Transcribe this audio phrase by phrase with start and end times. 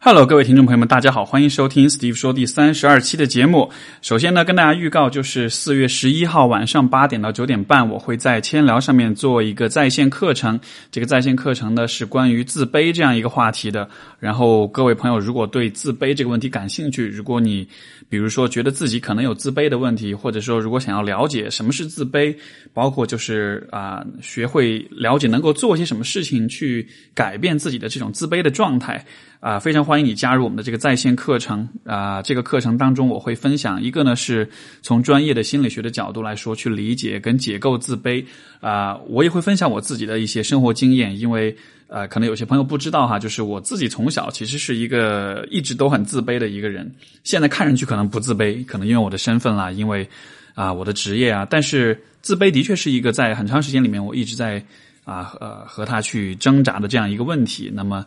[0.00, 3.68] Hello，各位听众朋友们，大家好，欢迎收听 Steve 说第三十二期的节目。
[4.00, 10.58] 首先呢，跟大家预告，就是四月十一号晚上八点到九点半，我会在千聊上面做一个在线课程。
[10.92, 13.88] 这个在线课程呢是关于自卑这样一个话题的。
[14.20, 17.68] 然后各位朋友，如果对自卑这个问题感兴趣，如果你
[18.08, 22.34] 比如说觉得自己可能有自卑的问题，或者说如果想要了解什么是自卑，
[22.72, 29.04] 包括就是啊，学会了解能够做些什么事情去改变自己的这种自卑的状态。
[29.40, 32.20] 啊，非常欢迎你加入我们的这个在线课程啊！
[32.20, 34.48] 这个课程当中，我会分享一个呢，是
[34.82, 38.24] 从专业的心理学的角度来说，去理解跟解构自卑
[38.60, 38.96] 啊。
[39.06, 41.56] 我也会分享我自己的一些生活经验，因为
[41.86, 46.92] 呃，可能有些朋友不知道哈，就是我自己从小其实是一个一直都很自卑的一个人。
[47.22, 50.08] 现在看上去可能不自卑，可能因为我的身份啦，因为
[50.54, 54.60] 啊我的职业啊，但是自卑的确是一个在很长时间里面我一直在
[55.04, 57.70] 啊呃和他去挣扎的这样一个问题。
[57.72, 58.04] 那么。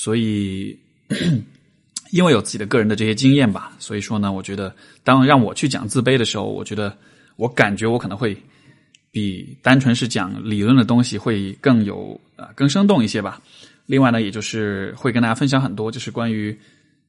[0.00, 0.78] 所以，
[2.12, 6.96] 因为有自己的个人的这些经验吧，所以说呢，我觉得当让我去讲自卑的时候，我觉得
[7.34, 8.36] 我感觉我可能会
[9.10, 13.42] 比单纯是讲理论的东西会更有啊更生动一些吧。
[13.86, 16.56] 另外呢，也就是会跟大家分享很多，就是关于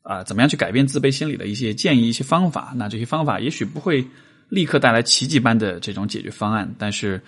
[0.01, 2.73] 啊怎么样去改变自卑心理的一些建议、一些方法。
[2.75, 4.03] 那这些方法也许不会
[4.49, 7.21] 立刻带来奇迹般的这种解决方案，但是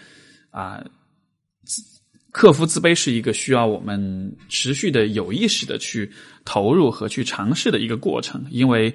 [0.49, 0.83] 啊。
[2.31, 6.09] 克服自卑是一个需要我们持续的有意识的去
[6.45, 8.93] 投入和去尝试的一个过程，因为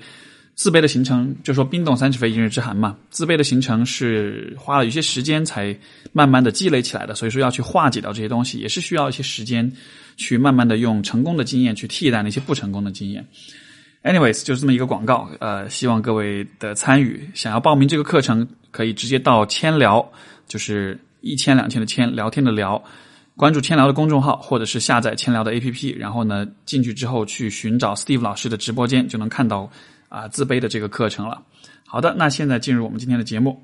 [0.55, 2.97] 自卑的形成，就说冰冻三尺非一日之寒嘛。
[3.11, 5.79] 自卑的形成是花了一些时间才
[6.13, 9.71] 慢慢的积累起来的，所以说要去化解掉这些东西，也是需要一些时间
[10.17, 13.27] 去慢慢的用成功的经验去替代那些不成功的经验。
[14.03, 17.29] Anyways，就是这么一个广告，呃，希望各位的参与。
[17.35, 20.11] 想要报名这个课程，可以直接到千聊，
[20.49, 22.83] 就是一千两千的千聊天的聊。
[23.37, 29.71] 关注千聊的公众号，或者是下载千聊的 APP，然后呢，进去之后去寻找 Steve 老师的直播间，就能看到
[30.09, 31.43] 啊自卑的这个课程了。
[31.85, 33.63] 好的，那现在进入我们今天的节目。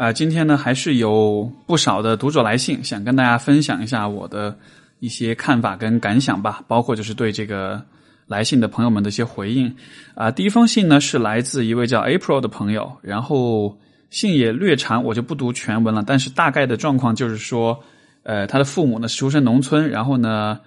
[0.00, 4.56] 啊，今天呢还是有不少的读者来信，想跟大家分享一下我的
[4.98, 7.84] 一些看法跟感想吧，包括就是对这个
[8.26, 9.76] 来信的朋友们的一些回应。
[10.14, 13.78] 啊，第一封信呢是来自一位叫 April 的朋友，然后
[14.08, 16.02] 信也略长，我就不读全文了。
[16.06, 17.78] 但是大概的状况就是说，
[18.22, 20.58] 呃，他的父母呢出身农村，然后呢，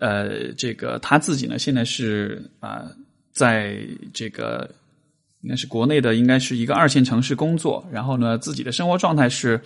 [0.00, 2.82] 呃，这个他自己呢现在是啊，
[3.32, 3.74] 在
[4.12, 4.68] 这个。
[5.42, 9.60] 应该是国内的，应该是一个二线城市工作，然后呢，自己的生活状态是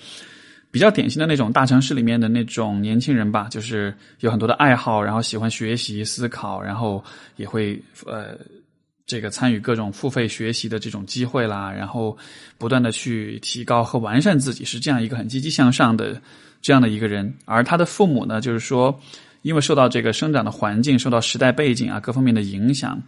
[0.71, 7.03] 比较典型的那种大城市里面的那种年轻人吧，就是有很多的爱好，然后喜欢学习、思考，然后
[7.37, 8.39] 也会呃
[9.07, 12.17] 这个参与各种付费学习的这种机会啦，然后
[12.59, 16.21] 不断的去提高和完善自己，是这样一个很积极向上的
[16.61, 17.33] 这样的一个人。
[17.45, 18.99] 而他的父母呢，就是说，
[19.43, 23.01] 因为受到这个生长的环境、受到时代背景啊各方面的影响。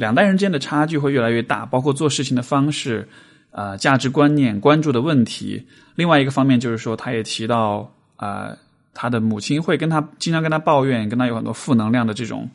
[0.00, 3.06] 两代人之间的差距会越来越大，包括做事情的方式、
[3.50, 5.62] 啊价值观念、关注的问题。
[5.94, 8.56] 另外一个方面就是说，他也提到啊，
[8.94, 12.48] 他的母亲会跟他经常跟他抱怨，跟他有很多负能量的这种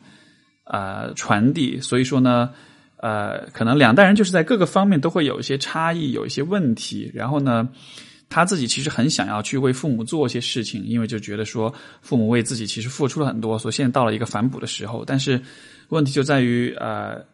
[0.64, 1.80] 啊传递。
[1.80, 2.50] 所以说呢，
[2.96, 7.08] 呃，可能两代人就是在各个方面都会有一些差异，有一些问题。
[7.14, 7.68] 然后呢，
[8.28, 15.04] 他自己其实很想要去为父母做一些事情，因为就觉得说父母为自己其实付出了很多，所以现在到了一个反哺的时候。
[15.06, 15.40] 但是
[15.90, 17.24] 问题就在于呃。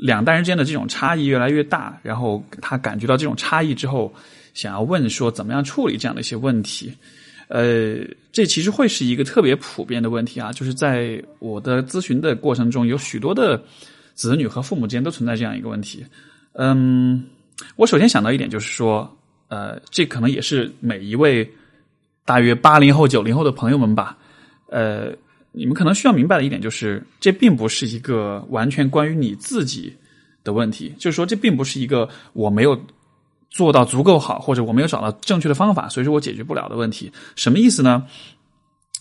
[0.00, 4.10] 两代人之间的这种差异越来越大，然后他感觉到这种差异之后，
[4.54, 6.90] 想要问说怎么样处理这样的一些问题。
[7.48, 7.98] 呃，
[8.32, 13.62] 这其实会是一个特别普遍的问题啊，就是在我的咨询的过程中，有许多的
[14.14, 16.02] 子女和父母之间都存在这样一个问题。
[16.54, 17.22] 嗯，
[17.76, 19.14] 我首先想到一点就是说，
[19.48, 21.46] 呃，这可能也是每一位
[22.24, 24.16] 大约八零后、九零后的朋友们吧，
[24.70, 25.12] 呃。
[25.52, 29.92] 你们可能需要明白的一点就是，这并不是一个完全关于你自己
[30.44, 30.94] 的问题。
[30.96, 32.80] 就是说，这并不是一个我没有
[33.50, 37.10] 做到足够好，或者我没有找到正确的方法，所以说我解决不了的问题。
[37.34, 38.06] 什么意思呢？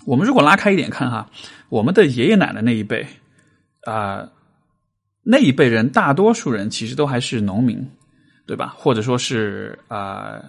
[0.05, 1.29] 我们如果拉开一点看哈，
[1.69, 3.05] 我们的爷爷奶奶那一辈
[3.83, 4.27] 啊，
[5.21, 7.87] 那一辈人大多数人其实都还是农民，
[8.47, 8.73] 对吧？
[8.75, 10.41] 或者说是啊，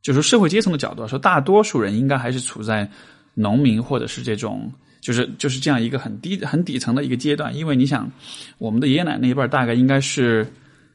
[0.00, 2.88] 就是社会阶层的角度来说，大多数人应该还是处在
[3.34, 4.72] 农民或者是这种。
[5.04, 8.10] 就是就是这样一个很低很底层的一个阶段，因为你想，
[8.56, 10.50] 我们的爷爷奶奶那一辈大概应该是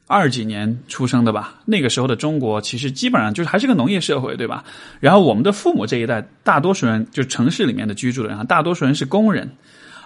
[0.08, 1.60] 二几年出生的吧？
[1.64, 4.64] 那个时候的中国其实基本上就是还是个农业社会，对吧？
[4.98, 9.48] 然后我们的父母这一代，大多数人就城市里面的居住的人，大多数人是工人，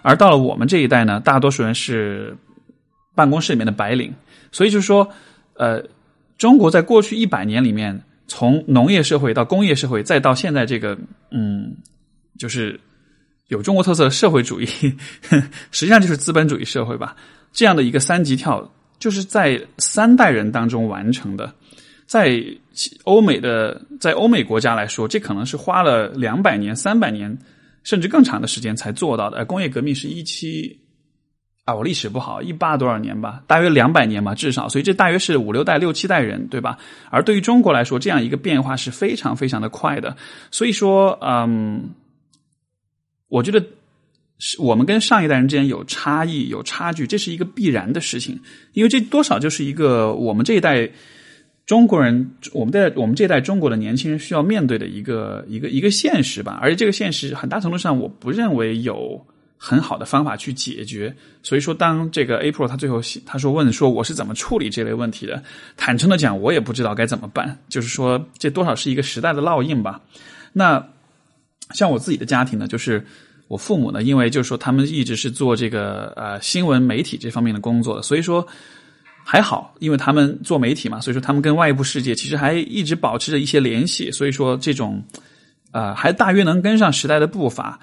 [0.02, 2.36] 而到了我们这一代呢，大多数人是
[3.14, 4.12] 办公室里面的白领。
[4.52, 5.08] 所以就是说，
[5.54, 5.82] 呃，
[6.36, 7.98] 中国在过去一百年里面，
[8.28, 10.94] 从农业社会到工业社会，再到现在这个，
[11.30, 11.74] 嗯，
[12.38, 12.78] 就是
[13.49, 14.67] 有中国特色的社会主义，
[15.70, 17.14] 实际上就是资本主义社会吧。
[17.52, 21.52] 这样的一个三级跳，就是在三代人当中完成的。
[22.06, 22.43] 在
[23.05, 27.37] 欧美的，在欧美国家来说，这可能是花了两百年、三百年，
[27.82, 29.38] 甚至更长的时间才做到的。
[29.38, 30.79] 而工业革命是一七
[31.64, 34.69] 啊，我历史不好，一八多少年吧，大约两百年吧，至少。
[34.69, 36.76] 所以这大约是五六代、六七代人，对吧？
[37.08, 40.14] 而对于中国来说，这样一个变化是非常非常的快的。
[40.50, 41.88] 所以说，嗯，
[43.34, 43.64] 我觉得
[44.38, 48.40] 是我们跟上一代人之间有差异、有差距，这是一个必然的事情，
[48.72, 50.90] 因为这多少就是一个我们这一代。
[51.66, 59.19] 中国人，我们在我们这一代中国的年轻人需要面对的一个一个一个现实吧，而且这个现实很大程度上，我不认为有
[59.56, 61.16] 很好的方法去解决。
[61.42, 65.42] 所以说，当这个 April 他最后他说问说我是怎么处理这类问题的，
[65.75, 67.58] 坦诚的讲，我也不知道该怎么办。
[67.70, 70.02] 就是说，这多少是一个时代的烙印吧。
[70.52, 70.86] 那
[71.70, 73.02] 像我自己的家庭呢，就是
[73.49, 78.46] 我父母呢，因为就是说他们一直是做这个呃新闻媒体这方面的工作的，所以说。
[79.26, 85.02] 还好，因为他们做媒体嘛，所以说他们跟外部世界其实还一直保持着一些联系，所以说这种，
[85.73, 87.81] 呃，还大约能跟上时代的步伐，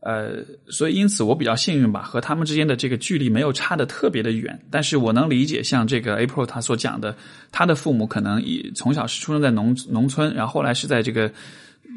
[0.00, 4.60] 呃，所以因此我比较幸运吧，和他们之间的这个距离没有差的特别的远。
[4.68, 7.16] 但是我能理解，像这个 April 他所讲的，
[7.52, 11.30] 他的父母可能以从小是出生在农农村，然后后来是在这个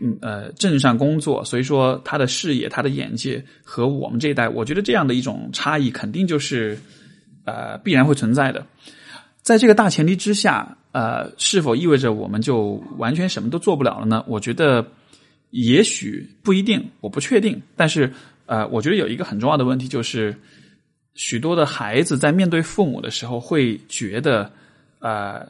[0.02, 6.78] 嗯呃镇上工作，所以说他的视野、他的眼界和我们这一代，我觉得这样的一种差异，肯定就是。
[7.46, 8.66] 呃，必然会存在的。
[9.42, 14.24] 在这个大前提之下，呃，是否意味着我们就完全什么都做不了了呢？
[14.30, 14.88] 我觉得
[15.50, 17.62] 也许不一定，我不确定。
[17.76, 18.10] 但是，
[18.46, 20.34] 呃，我觉得有一个很重要的问题就是，
[21.16, 24.50] 许多的孩子在面对父母的时候，会觉得，
[25.00, 25.46] 呃，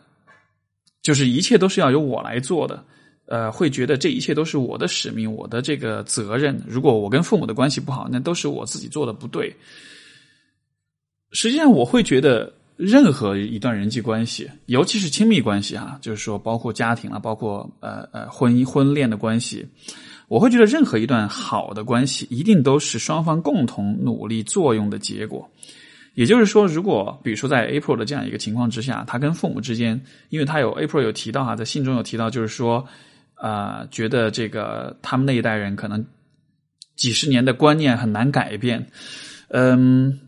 [1.03, 2.83] 就是一切都是要由我来做的，
[3.33, 6.61] 呃，会觉得这一切都是我的使命，我的这个责任。
[6.67, 9.51] 如果我跟父母的关系不好，那都是我自己做的不对。
[11.31, 19.65] 实际上，我会觉得任何一段人际关系，尤其是亲密关系哈，就是说包括家庭啊，包括呃呃婚姻婚恋的关系，
[20.27, 25.49] 我会觉得任何一段好的关系，一定都是双方共同努力作用的结果。
[26.13, 32.85] 也就是说，如果比如说在 April 的这样一个情况之下，他跟父母之间，因为他有 April 有提到哈，在信中有提到，就是说
[33.43, 36.05] 啊，觉得这个他们那一代人可能
[36.95, 38.87] 几十年的观念很难改变，
[39.49, 40.19] 嗯。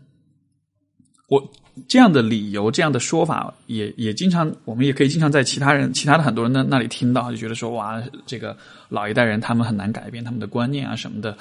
[1.28, 1.42] 我
[1.88, 8.56] 这样的理由，这样的说法，也也经常，我们也可以经常在其他人、其他的很多人那那里听到，就觉得说，哇，这个
[8.88, 11.36] 老一代人他们很难改变他们的观念啊什么的。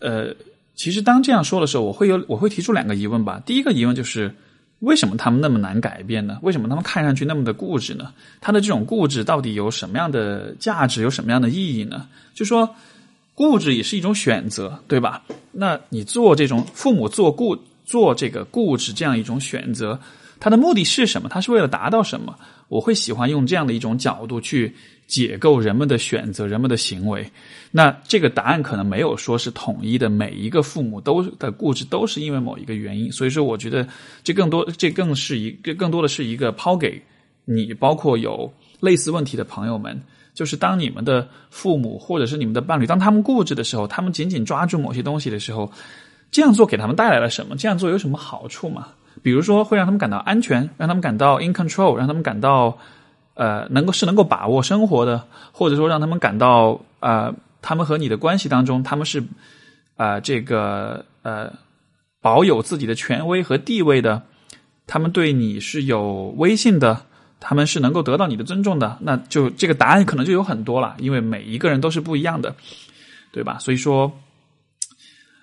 [0.00, 0.32] 呃，
[0.76, 3.42] 其实当这样说的时候，我会有我会提出两个疑问吧。
[3.44, 4.32] 第一个疑问就是，
[4.80, 6.38] 为什么他们那么难改变呢？
[6.42, 8.12] 为什么他们看上去那么的固执呢？
[8.40, 12.06] 他的这种固执到底有什么样的价值，有什么样的意义呢？
[12.34, 12.74] 就说
[13.34, 15.22] 固执也是一种选择，对吧？
[15.52, 17.56] 那你做这种父母做固。
[17.88, 20.00] 做这个固执这样一种选择，
[20.38, 21.28] 它的目的是什么？
[21.28, 22.36] 它是为了达到什么？
[22.68, 24.74] 我会喜欢用这样的一种角度去
[25.06, 27.24] 解构人们的选择、人们的行为。
[27.70, 33.10] 那这个答案可能没有说是统一的，每一个父母都的固执都是因为某一个原因。
[33.10, 33.86] 所以说，我觉得
[34.24, 37.00] 这更多，这更是一个更多的是一个抛给
[37.44, 40.00] 你，包括有类似问题的朋友们，
[40.34, 45.72] 就是当你们的父母或者是你们的伴侣，当他们固执的时候，他们紧紧抓住某些东西的时候。
[46.32, 47.56] 这样做给他们带来了什么？
[47.56, 48.88] 这样做有什么好处吗？
[49.26, 52.78] 比如说，会让他们感到安全，让他们感到 in control，让他们感到
[53.34, 59.20] 呃能够是能够把握生活的，或者说让他们感到呃他们和你的关系当中，他们是
[59.96, 61.52] 啊这个呃
[62.22, 64.22] 保有自己的权威和地位的，
[64.86, 67.00] 他们对你是有威信的，
[67.40, 68.96] 他们是能够得到你的尊重的。
[69.00, 72.54] 那就这个答案可能就有很多了，因为每一个人都是不一样的，
[73.32, 73.58] 对吧？
[73.58, 74.12] 所以说，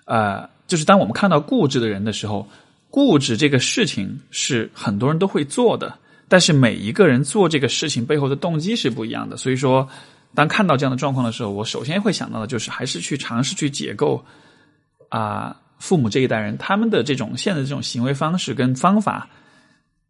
[0.06, 0.48] 呃。
[0.66, 2.48] 就是当我们看到固执的人的时候，
[2.94, 5.98] 固执这个事情是很多人都会做的，
[6.28, 9.36] 但是每一个人做这个事情背后的动机是不一样的。
[9.36, 9.88] 所以说，
[10.32, 14.24] 当看到这样的状况的时候，我首先会想到的就是还是去尝试去解构
[15.08, 19.28] 啊，父母这一代人他们的这种现在这种行为方式跟方法，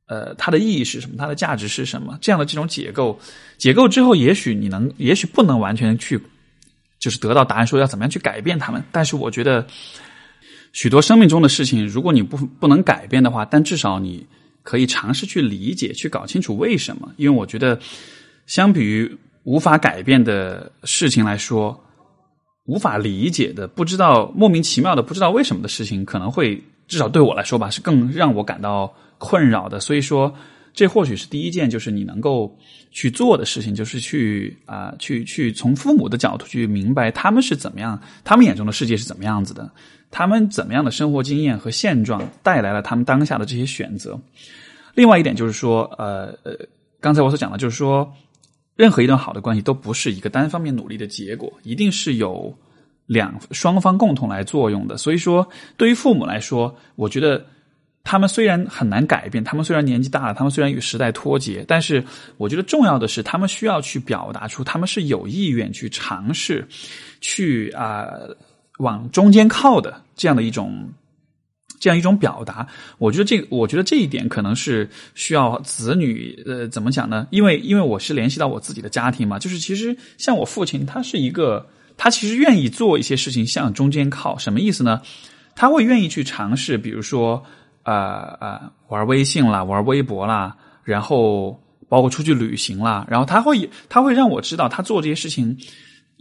[0.04, 1.16] 呃，它的意义是什么？
[1.16, 2.18] 它的价值是什么？
[2.20, 3.18] 这样的这种解构，
[3.56, 6.20] 解构之后，也许你能，也许不能完全去
[6.98, 8.84] 就是得到答案，说要怎么样去改变他们。
[8.92, 9.66] 但是我觉得。
[10.74, 14.26] 许多生命中的事情，如果你不不能改变的话，但至少你
[14.62, 17.10] 可以尝试去理解、去搞清楚为什么。
[17.16, 17.78] 因为我觉得，
[18.46, 21.80] 相比于无法改变的事情来说，
[22.64, 29.78] 无法理解的、不知道莫名其妙的、不知道为什么的事情，可能会至少对我来说吧，是更让我感到困扰的。
[29.78, 30.34] 所以说，
[30.72, 32.58] 这或许是第一件，就是你能够
[32.90, 39.70] 去做的事情，就是去啊，去去从父母的角度去明白他们是怎么样，他们眼中的世界是怎么样子的，
[40.14, 44.16] 他们怎么样的生活经验和现状带来了他们当下的这些选择。
[44.94, 46.56] 另外一点就是说，呃呃，
[47.00, 48.10] 刚才我所讲的，就是说，
[48.76, 52.56] 任何一段好的关系都不是一个单方面努力的结果，一定是有。
[53.06, 57.44] 两双方共同来作用的，所以说对于父母来说，我觉得
[58.02, 62.02] 他们虽然很难改变，他们虽然年纪大了，他们虽然与时代脱节，但是
[62.38, 66.66] 我觉得重要的是，他们需要去表达出他们是有意愿去尝试，
[67.20, 68.08] 去啊
[68.78, 70.88] 往中间靠的这样的一种
[71.80, 72.66] 这样一种表达。
[72.98, 77.26] 我觉得这，我觉得这一点可能是需要子女呃怎么讲呢？
[77.30, 81.66] 因为因为我是联系到我自己的家庭嘛，就是其实像我父亲，他是一个。
[81.96, 85.00] 他其实愿意做一些事情向中间靠，什么意思呢？
[85.54, 87.40] 他会愿意去尝试，比如说，
[87.84, 91.56] 呃呃，玩微信啦，玩微博啦，然后
[91.88, 95.56] 包括出去旅行啦，然后他会他会让我知道，他做这些事情，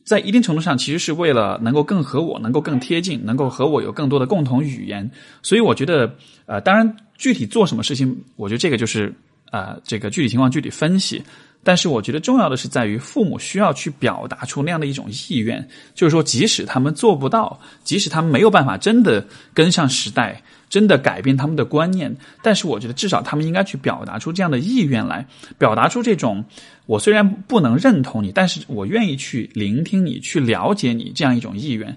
[0.04, 5.10] 在一定程度上其实是为了能够更和我能够更贴近，能够和我有更多的共同语言。
[5.42, 6.14] 所以我觉得，
[6.46, 9.14] 呃，当然具体做什么事情，我觉得这个就是
[9.52, 11.24] 呃，这个具体情况具体分析。
[11.66, 20.44] 但是我觉得重要的是在于父母需要去表达出那样的一种意愿，就是说，即使他们做不到，即使他们没有办法真的跟上时代，
[20.74, 25.24] 真的改变他们的观念，但是我觉得至少他们应该去表达出这样的意愿来，
[25.60, 26.44] 表达出这种
[26.88, 31.96] 我虽然不能认同你，但是我愿意去聆听你，去了解你这样一种意愿，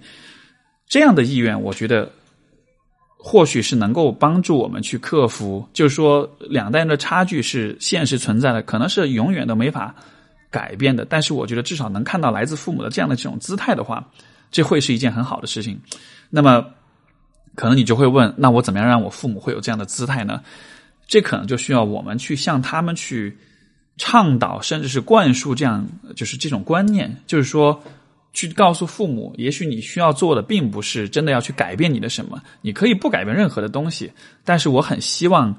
[0.87, 2.13] 这样的意愿，我觉得。
[3.19, 9.93] 或许是能够帮助我们去克服，就是说两代人的差距是现实存在的，可能是永远都没法
[10.49, 11.05] 改变的。
[11.05, 14.07] 但是我觉得至少能看到来自父母的这样的这种姿态的话，
[14.53, 15.77] 这会是一件很好的事情。
[16.31, 16.65] 那么，
[17.57, 20.41] 可能你就会问，那我怎么样让我父母会有这样的姿态呢？
[21.09, 23.37] 这可能就需要我们去向他们去
[23.97, 25.85] 倡导，甚至是灌输这样
[26.15, 27.83] 就是这种观念，就是说。
[28.33, 34.13] 去告诉父母，也许你需要做的并不是真的要去改变你的什么，你可以不改变任何的东西。
[34.45, 35.59] 但是我很希望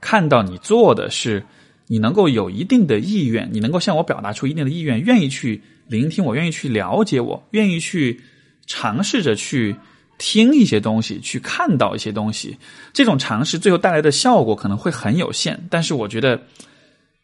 [0.00, 1.44] 看到你做的是，
[1.86, 8.18] 你能够有一定的意愿，你能够向我表达出一定的意愿，愿意去聆听我，愿意去了解我，愿意去
[8.64, 9.76] 尝试着去
[10.18, 12.56] 听一些东西，去看到一些东西。
[12.92, 16.40] 这种尝试最后带来的效果可能会很有限，但是我觉得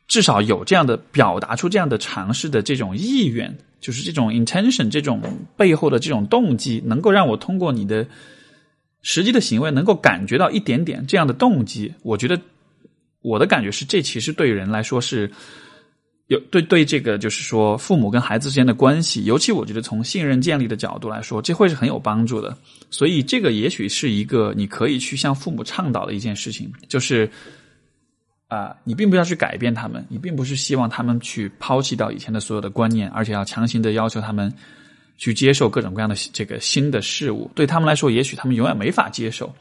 [0.08, 3.56] 至少有这样的表达出这样的尝试的这种意愿。
[3.80, 5.22] 就是这种 intention，这种
[5.56, 8.06] 背后的这种动机，能够让我通过你的
[9.00, 11.94] 实际的行为，能够感觉到一点点这样的动机。
[12.02, 12.38] 我觉得
[13.22, 15.30] 我的感觉是，这其实对人来说是
[16.30, 22.56] 有对对这个，就是说父母跟孩子之间的关系，尤其我觉得从信任建立的角度来说，这会是很有帮助的。
[22.90, 27.30] 所以这个也许是一个你可以去向父母倡导的一件事情，就是。
[28.50, 34.52] 啊，你并不要去改变他们，你并不是希望他们去抛弃掉以前的所有的观念，而且要强行的要求他们
[35.16, 37.48] 去接受各种各样的这个新的事物。
[37.54, 39.54] 对他们来说，也许他们永远没法接受。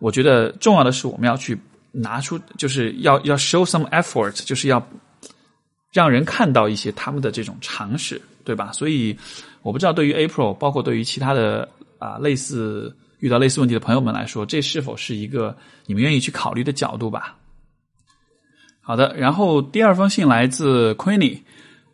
[0.00, 1.58] 我觉得重要的是，我们要去
[1.92, 4.86] 拿出，就是要要 show some effort，就是要
[5.92, 8.70] 让人看到一些他们的这种尝试，对吧？
[8.72, 9.16] 所以，
[9.62, 11.68] 我不知道对于 April，包括对于其他的
[11.98, 15.56] 啊类似遇到类似问题的朋友们来说，这是否是一个
[15.86, 17.36] 你们愿意去考虑的角度吧？
[18.80, 21.40] 好的，然后第二封信来自 Queenie，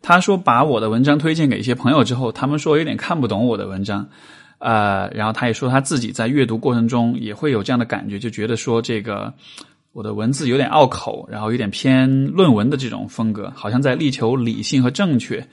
[0.01, 4.07] 他说把我的文章推荐给一些朋友之后，他们说有点看不懂我的文章，
[4.59, 9.33] 呃，然后他也说他自己在阅读过程中也会有这样的感觉，就觉得说这个
[9.97, 15.43] 我的文字有点拗口，然后有点偏论文的这种风格，好像在力求理性和正确，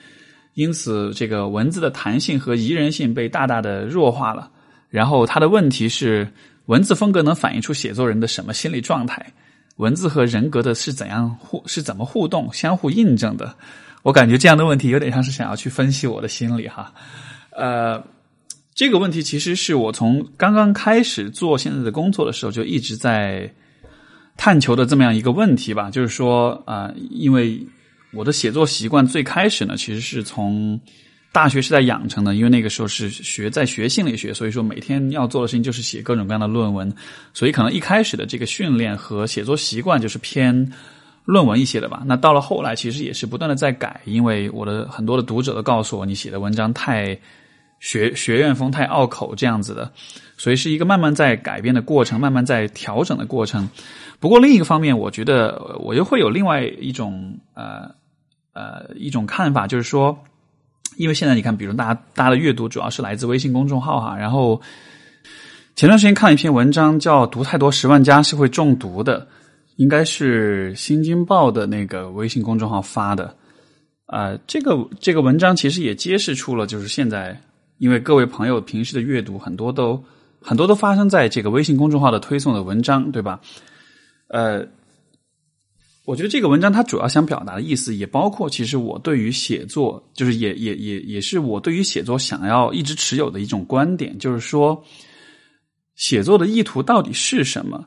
[0.52, 4.50] 因此这个文字的弹性和宜人性被大大的弱化了。
[4.90, 6.30] 然后他的问题是，
[6.66, 9.32] 文字风格能反映出写作人的什么心理状态？
[9.76, 13.56] 文字和人格的是怎样互是怎么互动、相互印证的？
[14.02, 16.92] 我感觉这样的问题有点像是想要去分析我的心理哈。
[17.56, 18.04] 呃，
[18.74, 23.50] 这个问题其实是我从刚刚开始做现在的工作的时候就一直在
[24.36, 25.90] 探求的这么样一个问题吧。
[25.90, 27.60] 就是说啊，因为
[28.12, 30.80] 我的写作习惯最开始呢，其实是从。
[31.32, 36.94] 大学是在养成的，因为那个时候是学在学心理学，所以说每天要做的事情就是写各种各样的论文，
[37.32, 40.72] 所以可能一开始的这个训练和写作习惯就是偏
[41.24, 42.04] 论文一些的吧。
[42.06, 47.18] 那到了后来，其实也是不断的在改，因为我的很多的读者都告诉我，你写的文章太
[47.84, 49.92] 学学院风、太拗口这样子的，
[50.38, 53.68] 所以是一个慢慢在改变的过程，慢慢在调整的过程。
[54.18, 57.90] 不过另一个方面，我觉得我又会有另外一种呃
[58.54, 60.18] 呃一种看法，就是说。
[60.96, 64.60] 因为现在你看，比如大家大家的阅读主要是来自微信公众号哈，然后
[65.74, 69.26] 前段时间看了一篇文章，叫“读太多十万加是会中毒的”，
[69.74, 73.34] 应该是《新京报》的那个微信公众号发的。
[74.06, 77.36] 啊，这个这个文章其实也揭示出了，就是现在
[77.84, 80.02] 因为各位朋友平时的阅读很多都
[80.40, 83.38] 很多都发生在这个微信公众号的推送的文章，对吧？
[84.28, 84.66] 呃，
[86.06, 94.82] 我觉得这个文章它主要想表达的意思，也包括其实我对于写作，就是也也也也是我对于写作想要一直持有的一种观点，就是说，
[95.94, 97.84] 写作的意图到底是什么？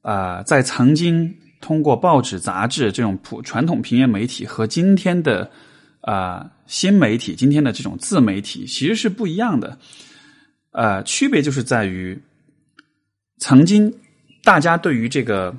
[0.00, 5.50] 啊，在曾经通过报纸、杂志这种普传统平面媒体和今天的
[6.04, 9.78] 啊新媒体、今天的这种自媒体其实是不一样的。
[10.70, 12.20] 呃，区别就是在于，
[13.38, 13.92] 曾经
[14.42, 15.54] 大家对于这个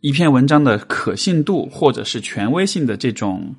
[0.00, 3.54] 一篇文章的可信度或者是权威性的这种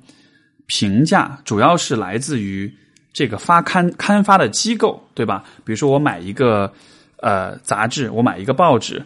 [0.66, 2.72] 评价，主要是来自于
[3.12, 5.44] 这个发刊刊发的机构，对吧？
[5.64, 6.72] 比如说，我买一个
[7.16, 9.04] 呃杂志，我买一个报纸。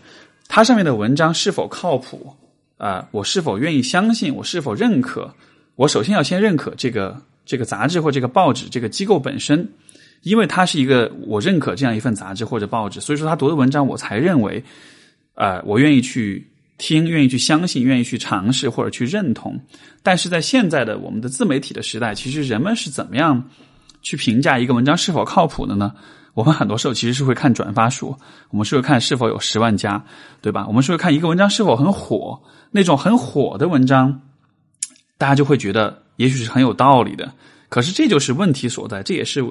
[0.49, 2.37] 它上面的文章是否靠谱
[2.76, 3.09] 啊？
[3.11, 4.35] 我是否愿意相信？
[4.35, 5.35] 我是否认可？
[5.76, 9.68] 我首先要先认可这个这个杂志或这个报纸这个机构本身，
[10.23, 14.64] 因为它是一个我认可这样一份杂志或者报纸，所以说他读的文章我才认为，
[15.35, 19.61] 啊，我愿意去听，愿意去相信，愿意去尝试或者去认同。
[20.02, 23.50] 但是在现在的我们的自媒体的时代，其实人们是怎么样
[24.02, 25.95] 去评价一个文章是否靠谱的呢？
[26.35, 28.14] 我们很多时候其实是会看转发数，
[28.50, 30.04] 我们是会看是否有十万加，
[30.42, 30.66] 对吧？
[30.66, 34.21] 我们是会看一个文章是否很火，那种很火的文章，
[35.18, 37.32] 大家就会觉得也许是很有道理的。
[37.68, 39.44] 可是这就是问题所在，这也是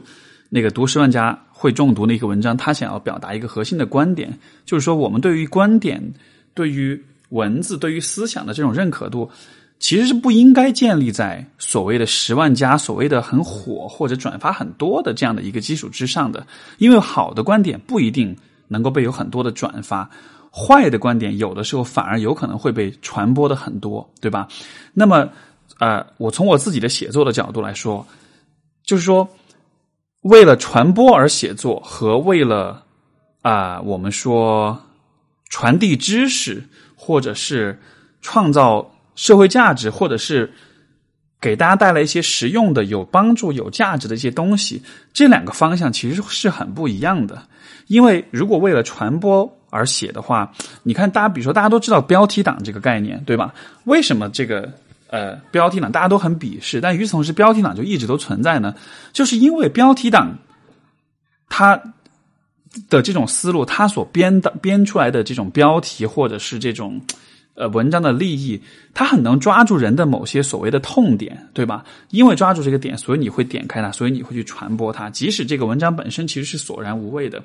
[0.50, 6.14] 那个读十万加会中毒的一个文章，他想要表达一个核心的观点，就是说我们对于观点、
[6.54, 9.30] 对于文字、对于思想的这种认可度。
[9.78, 18.34] 其实是不应该建立在所谓的十万加、所谓的很火或者转发很多的这样的一个基础之上的，因为好的观点不一定
[18.70, 20.10] 能够被有很多的转发，
[20.50, 24.48] 坏的观点有的时候反而有可能会被传播的很多，对吧？
[24.94, 25.30] 那么，
[25.80, 28.06] 呃，我从我自己的写作的角度来说，
[28.84, 29.28] 就是说，
[30.22, 32.84] 为了传播而写作和为了
[33.42, 34.80] 啊，我们说
[35.50, 36.64] 传递知识
[36.96, 37.80] 或者是
[38.22, 38.92] 创造。
[39.18, 40.52] 社会价值，或者是
[41.40, 44.84] 给大家带来一些实用的、有帮助、有价值的一些东西，
[45.14, 47.42] 这两个方向其实是很不一样的。
[47.88, 50.52] 因为如果为了传播而写的话，
[50.84, 53.54] 你看，大家比如说，大家都知道标题党这个概念，对吧？
[53.86, 54.70] 为什么这个
[55.16, 58.76] 呃标题党大家都很鄙视，但与此同时，标题党就一直都存在呢？
[59.14, 60.38] 就是因为标题党
[61.50, 61.82] 他
[62.90, 67.02] 的这种思路，他所编的编出来的这种标题，或者是这种。
[67.56, 68.62] 呃，文章的利益，
[68.94, 71.86] 它很能抓住人的某些所谓的痛点，对吧？
[72.10, 75.10] 因为抓住这个点，所以你会点开它，所以你会去传播它。
[75.10, 77.42] 即使这个文章本身其实是索然无味的，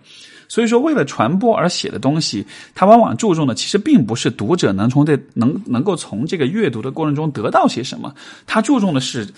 [0.49, 2.45] 所以说为了传播而写的东西，
[2.75, 8.13] 它往往注重的其实并不是读者能从这能能够从这个阅读的过程中得到些什么，
[8.47, 9.29] 它注重的是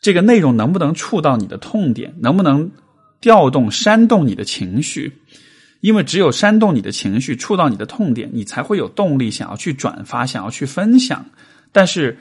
[0.00, 2.68] 这个内容能不能触到你的痛点，能不能
[3.20, 5.12] 调动煽动你的情绪。
[5.80, 11.24] 因为只有煽动你的情绪，触到你的痛点，你才会有动力想要去转发，想要去分享。
[11.72, 12.18] 但是，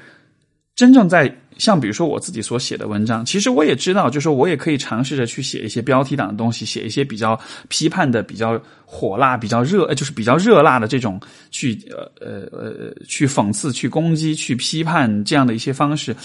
[0.75, 11.19] 真正在像比如说我自己所写的文章，其实我也知道，就是说我也可以尝试着去写一些标题党的东西，写一些比较批判的、比较火辣、比较热，就是比较热辣的这种
[11.51, 16.15] 去呃呃呃去讽刺、去攻击、去批判这样的一些方式。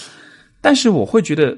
[0.61, 1.57] 但是我会觉得，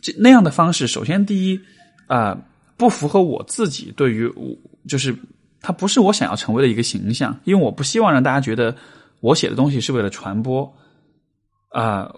[0.00, 1.60] 这那样的方式，首先第一
[2.08, 2.36] 啊，
[2.76, 4.58] 不符合我自己对于我。
[4.88, 5.14] 就是
[5.60, 8.74] 它不是我想要成为的一个形象，因为我不希望让大家觉得
[9.20, 10.72] 我写的东西是为了传播
[11.68, 12.14] 啊。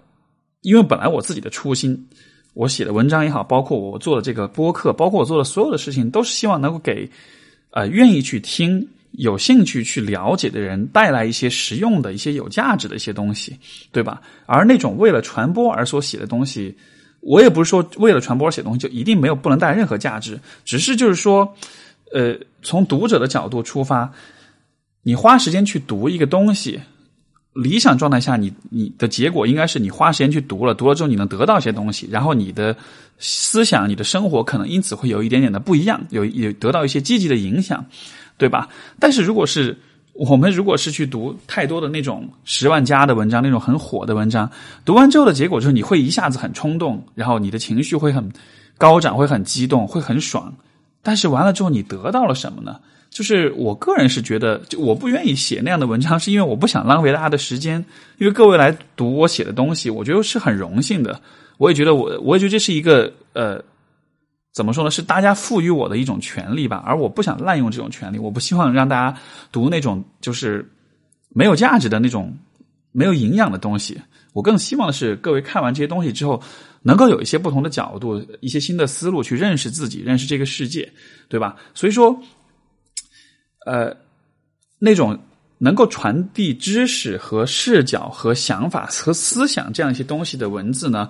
[0.61, 2.07] 因为本来我自己的初心，
[2.55, 7.07] 我写的文章也好，包括我做的这个播客，包括我做的所有的事情，都是希望能够给
[7.69, 13.55] 啊愿意去听、有兴趣去了解的人带来一些实用的一些有价值的一些东西，
[13.91, 14.19] 对吧？
[14.47, 16.75] 而那种为了传播而所写的东西，
[17.19, 21.55] 我也不是说为了传播而写东西就一定没有不能带任何价值，只是就是说。
[22.15, 24.09] 呃，从读者的角度出发，
[25.03, 26.79] 你花时间去读一个东西，
[27.51, 32.73] 理想状态下，你你的结果应该是你花时间去读了，读了之后你能得到一些东西，然后你的
[33.19, 37.85] 思想、你的生活可能因此会有一点点的不一样，有有得到一些积极的影响，
[38.37, 38.69] 对吧？
[38.97, 39.77] 但是如果是
[40.13, 44.49] 我们如果是去读太多的那种十万加的文章，那种很火的文章，
[44.85, 48.31] 读完之后的结果就是你会一下子很冲动，然后你的情绪会很
[48.77, 50.55] 高涨，会很激动，会很爽。
[51.05, 52.79] 但是完了之后，你得到了什么呢？
[53.11, 57.77] 就是我个人是觉得，就我不愿意写那样的文章，是因为我不想浪费大家的时间。
[58.17, 61.21] 因为各位来读我写的东西，我觉得是很荣幸的。
[61.57, 63.63] 我也觉得我，我也觉得这是一个呃，
[64.51, 64.89] 怎么说呢？
[64.89, 66.83] 是大家赋予我的一种权利吧。
[66.83, 69.15] 而我不想滥用这种权利，我不希望让大家
[69.51, 70.67] 读那种就是
[71.29, 72.35] 没有价值的那种
[72.91, 74.01] 没有营养的东西。
[74.33, 76.41] 我更希望的是，各位看完这些东西之后，
[76.87, 80.87] 能够有一些不同的角度，一些新的思路去认识自己，认识这个世界，
[81.27, 81.55] 对吧？
[81.73, 82.15] 所以说，
[83.65, 83.97] 呃，
[84.77, 85.19] 那种
[85.57, 91.09] 能够传递知识和视角和想法和思想这样一些东西的文字呢，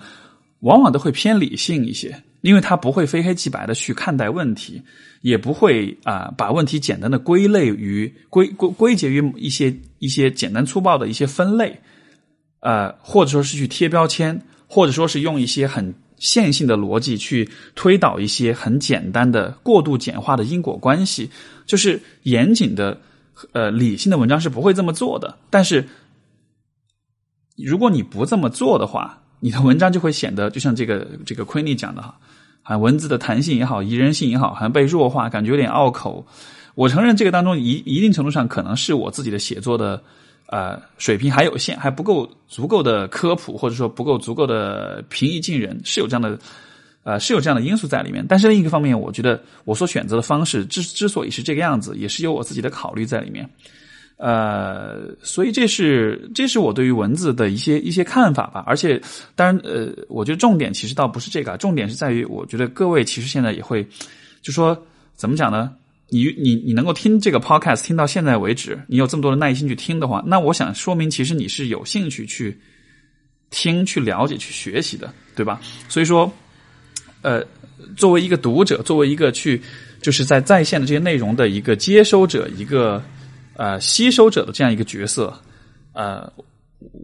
[0.61, 4.81] 往往都会偏理性一些，因为它不会非黑即白的去看待问题，
[5.19, 11.77] 也不会啊把问题简单的归类于归归归结于一些一些简单粗暴的一些分类。
[12.61, 21.29] 呃，或者说是去贴标签，或者说是用一些很线性的逻辑去推导一些很简单的、过度简化的因果关系，
[21.65, 22.99] 就是严谨的、
[23.51, 25.37] 呃理性的文章是不会这么做的。
[25.49, 25.87] 但是，
[27.57, 32.17] 如果你不这么做的话，你的文章就会显得就像这个这个奎尼讲的哈，
[32.63, 36.25] 啊，文字的弹性也好，宜人性也好，好像被弱化，感觉有点拗口。
[36.75, 40.01] 我承认这个当中一一定程度上可能是我自己的写作的。
[40.47, 46.37] 呃，水平还有限，还不够足够的科普，或者说不够足够的平易近人，是有这样的，
[47.03, 48.25] 呃，是有这样的因素在里面。
[48.27, 53.49] 但是另一个方面，我觉得我所选择的方式之之所以是这个样子，也是有我自己的考虑在里面。
[54.17, 58.63] 呃，所以这是这是我对于文字的一些一些看法吧。
[58.65, 59.01] 而且，
[59.35, 63.85] 当然，呃，我觉得重点其实倒不是这个，重点是在于，我觉得各位其实现在也会，
[64.41, 64.77] 就说
[65.15, 65.73] 怎么讲呢？
[66.09, 72.55] 你你你能够听这个 podcast 听到现在为止，你有这么多的耐心去听的话，那我想说明其实你是有兴趣去
[73.49, 75.59] 听、去了解、去学习的，对吧？
[75.89, 76.31] 所以说，
[77.21, 77.43] 呃，
[77.97, 79.61] 作为一个读者，作为一个去
[80.01, 83.03] 就是在在线的这些内容的一个接收者、一个
[83.55, 85.33] 呃吸收者的这样一个角色，
[85.93, 86.31] 呃，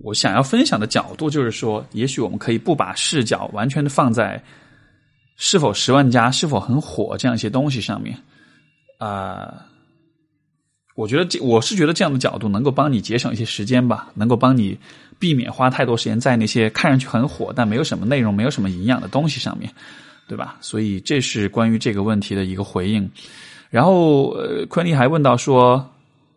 [0.03, 4.41] 我想要分享的角度就是说，也许我们可以不把视角完全的放在
[5.37, 8.15] 是否十万加、是否很火这样一些东西上面。
[9.01, 9.65] 啊，
[10.93, 14.77] 我觉得这我是觉得这样的角度能够帮你节省一些时间吧，能够帮你
[15.17, 19.73] 避免花太多时间在那些看上去很火但没有什么内容、没有什么营养的东西上面，
[20.27, 20.55] 对吧？
[20.61, 23.09] 所以这是关于这个问题的一个回应。
[23.71, 25.83] 然后，呃，昆尼还问到说，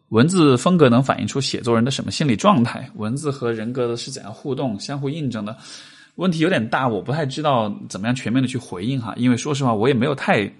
[0.08, 2.88] 文字风格能反映出写作人的什么心理状态？
[2.94, 5.54] 文字和人格的是怎样互动、相互印证的？
[6.14, 10.50] 问题有点大，我不太知道怎么样全面的去回应哈，因为说实话，我也没有太。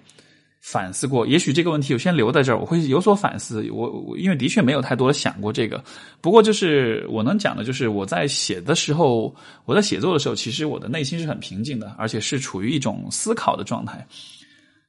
[0.67, 3.69] 反思过，也许这个问题我先留在这儿，我会有所反思。
[3.71, 5.83] 我我因为的确没有太多的想过这个，
[6.21, 9.31] 不过就是我能讲的，就是我在写的时候，
[9.65, 14.03] 我在写作的时候，其实我的内心是很平静的，而且是处于一种思考的状态。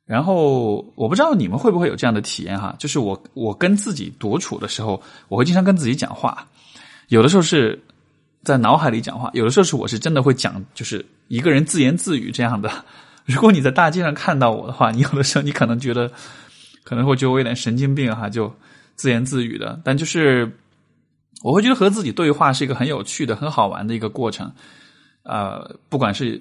[0.07, 6.49] 然后我不知道你们会不会有这样的体验哈，就是我我跟自己独处的时候，我会经常跟自己讲话，
[7.09, 7.79] 有的时候是
[8.43, 12.71] 在脑海里讲话，有的时候是我是真的会讲，就是一个人自言自语这样的。
[13.35, 16.09] 如果你在大街上看到我的话，你有的时候你可能觉得
[16.85, 18.55] 可能会觉得我有点神经病哈，就
[18.95, 19.81] 自言自语的。
[19.83, 20.49] 但就是
[21.43, 24.49] 我会觉得和自己对话是一个很有趣的、很好玩的一个过程。
[25.25, 26.41] 呃，不管是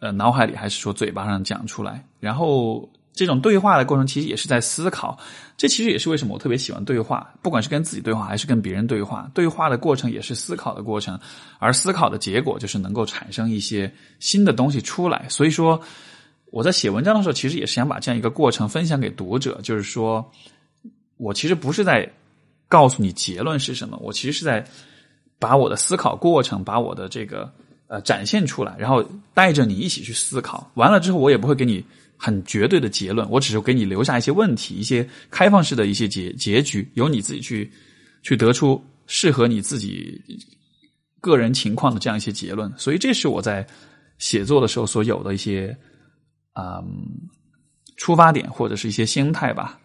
[0.00, 5.18] 呃脑海里还是说嘴巴上讲出来，然后这种对话的过程其实也是在思考。
[5.56, 11.18] 这其实也是为什么我特别喜欢对话，不管是跟自己对话还是跟别人对话，对话的过程也是思考的过程，
[11.58, 15.24] 而思考的结果就是能够产生一些新的东西出来。
[15.30, 15.80] 所以说。
[16.50, 20.32] 我在写文章的时候，其实也是想把这样一个过程分享给读者，就是说，
[21.18, 22.10] 我其实不是在
[22.68, 24.66] 告诉你结论是什么，我其实是在
[25.38, 27.52] 把我的思考过程，把我的这个
[27.86, 30.70] 呃展现出来，然后带着你一起去思考。
[30.74, 31.84] 完了之后，我也不会给你
[32.16, 37.70] 很绝对的结论，我只是给你留下一些问题，一些开放式的一些结结局，由你自己去
[38.22, 40.18] 去得出适合你自己
[41.20, 42.72] 个人情况的这样一些结论。
[42.78, 43.66] 所以，这是我在
[44.16, 45.76] 写作的时候所有的一些。
[46.58, 47.06] 嗯，
[47.96, 49.78] 出发点或者是一些心态吧。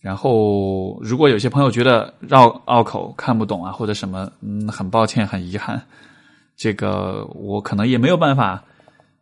[0.00, 5.78] 然后，如果有些朋友觉得绕拗口看不懂啊，或者什么，嗯，很抱歉，很遗憾，
[6.56, 8.64] 这个我可能也没有办法，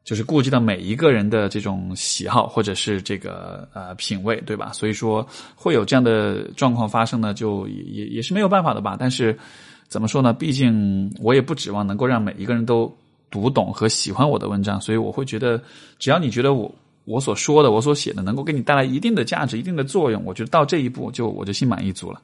[0.05, 4.71] 就是顾及到每一个人的这种喜好或者是这个呃品味，对吧？
[4.73, 8.97] 所以说会有这样的状况发生呢，就也也也是没有办法的吧。
[8.97, 9.37] 但是
[9.89, 10.33] 怎么说呢？
[10.33, 12.97] 毕竟我也不指望能够让每一个人都。
[13.31, 15.63] 读懂和喜欢我的文章，所以我会觉得，
[15.99, 22.21] 只要你觉得我我所说的、我所写的能够给你带来一定的价值、一定的作用，我觉得到这一步就我就心满意足了。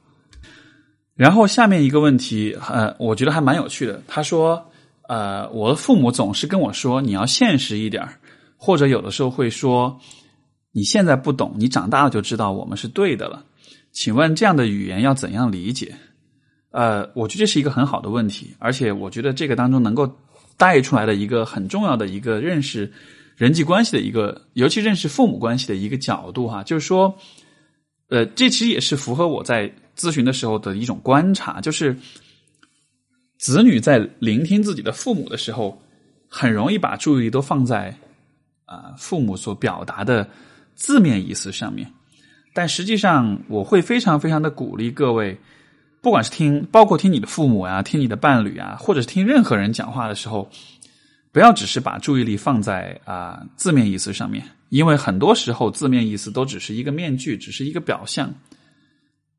[1.15, 4.01] 然后下面一个问题，呃，我觉得还蛮有趣的。
[4.07, 4.63] 他说，
[5.07, 8.07] 呃，我的父母总是跟我说，你要现实一点
[8.57, 9.99] 或者有的时候会说，
[10.71, 13.43] 你现在不懂，你长大了就知道我们是对的了。
[13.91, 15.95] 请问这样的语言要怎样理解？
[16.71, 20.11] 呃，我觉得这是一个很好的问题，而且我觉得这个当中能够。
[20.57, 22.91] 带出来的一个很重要的一个认识
[23.35, 27.17] 人际关系的一个，尤其认识父母关系的一个角度哈，就是说，
[28.09, 31.97] 呃，这其实也是符合我在咨询的时候的一种观察，就是
[33.37, 35.81] 子女在聆听自己的父母的时候，
[36.29, 37.97] 很容易把注意力都放在
[38.65, 40.29] 啊父母所表达的
[40.73, 41.91] 字面意思上面。
[42.53, 45.37] 但实际上，我会非常非常的鼓励各位，
[46.05, 50.47] 不管是听，包括听你的父母啊，听你的伴侣啊，或者是听任何人讲话的时候，
[51.31, 58.31] 不要只是把注意力放在啊字面意思上面，因为很多时候字面意思都只是一个面具，只是一个表象。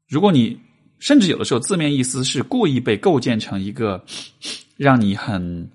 [0.08, 0.58] 如果你
[0.98, 4.04] 甚至有的时候字面意思是故意被构建成一个
[4.76, 5.70] 让你很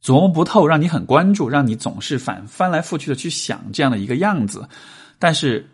[0.00, 4.68] 琢磨不透、让你很关注、让你总是反翻来覆去的去想这样的一个样子，
[5.18, 5.68] 但是。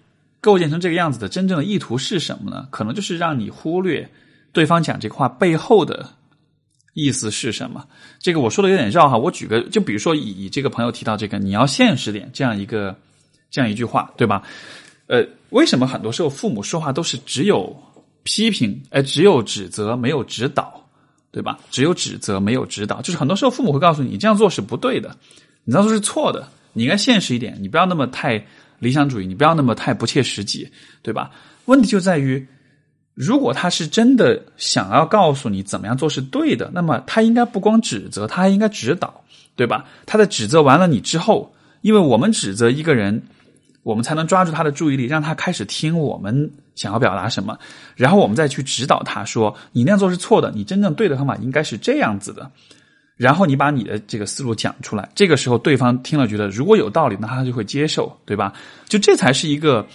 [0.44, 2.68] 构建成这个样子的真正的意图是什么呢？
[2.70, 4.06] 可能就是让你忽略
[4.52, 6.06] 对方讲这个话背后的
[6.92, 7.82] 意思是什么。
[8.20, 12.94] 这个我说的有点绕哈，我举个，就比如说以这个朋友提到这个，你要现实点这样一个
[13.50, 14.42] 这样一句话，对吧？
[15.06, 17.74] 呃，为什么很多时候父母说话都是只有
[18.22, 20.78] 批评，哎，只有指责没有指导，
[21.32, 21.58] 对吧？
[21.70, 25.16] 只有指责没有指导，就是很多时候父母会告诉你，你这样做是不对的，
[25.64, 28.46] 你这样做是错的，你应该现实一点，你不要那么太。
[28.78, 30.68] 理想主义，你不要那么太不切实际，
[31.02, 31.30] 对吧？
[31.66, 32.46] 问题就在于，
[33.14, 39.24] 如果他是真的想要告诉你怎么样做是对的，那么他应该不光指责，他还应该指导，
[39.56, 39.84] 对吧？
[40.04, 43.22] 他在指责完了你之后，因为我们指责一个人，
[43.82, 47.58] 我们才能抓住他的注意力，让他开始听我们想要表达什么，
[47.94, 52.50] 然后我们再去指导他说，你那样做是错的，你真正对的方法应该是这样子的。
[53.16, 58.52] 然后你把你的这个思路讲出来，这个时候对方听了觉得如果有道理，那他就会接受，对吧？
[58.88, 59.86] 就这才是一个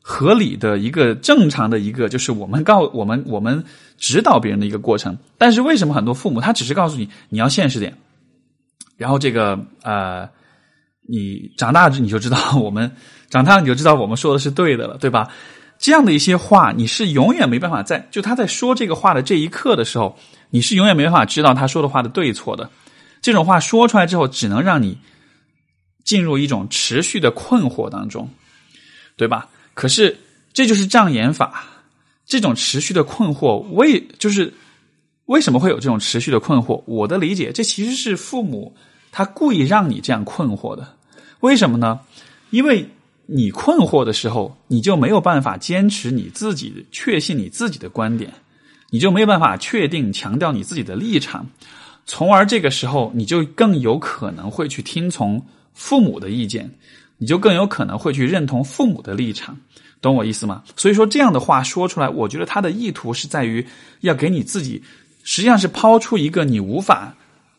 [0.00, 3.62] 合理的一个正常的一个，就是我们告 我们我们
[3.98, 5.18] 指导别人的一个过程。
[5.36, 7.94] 但是为什么很多父母他只是告诉你你要现实点，
[8.96, 10.26] 然后这个呃，
[11.06, 12.90] 你长大你就知道我们
[13.28, 15.28] 长大你就知道我们说的是对的了，对吧？
[15.78, 20.16] 这样的一些话，你是永远没办法在就他在说这个话的这一刻的时候。
[20.52, 22.70] 你是永远没办法知道他说的话的对错的，
[23.22, 24.98] 这种话说出来之后，只能让你
[26.04, 28.28] 进入一种持续的困惑当中，
[29.16, 29.48] 对吧？
[29.72, 30.18] 可是
[30.52, 31.64] 这就是障眼法，
[32.26, 34.52] 这种持续的困惑为就是
[35.24, 36.82] 为什么会有这种持续的困惑？
[36.86, 38.76] 我的理解，这其实是父母
[39.10, 40.96] 他故意让你这样困惑的。
[41.40, 41.98] 为什么呢？
[42.50, 42.86] 因为
[43.24, 48.30] 你困惑的时候，你就没有办法坚持你自己确信你自己的观点。
[48.92, 51.46] 你就没有办法确定强调你自己的立场，
[52.04, 56.70] 从而这个时候你就更有可能会去听从父母的意见，
[57.16, 59.56] 你就更有可能会去认同父母的立场，
[60.02, 60.62] 懂我意思吗？
[60.76, 63.66] 所以说这样的话说出来，我觉得他的意图是在于
[64.02, 64.82] 要给你自己，
[65.22, 67.14] 实际上是抛出一个你无法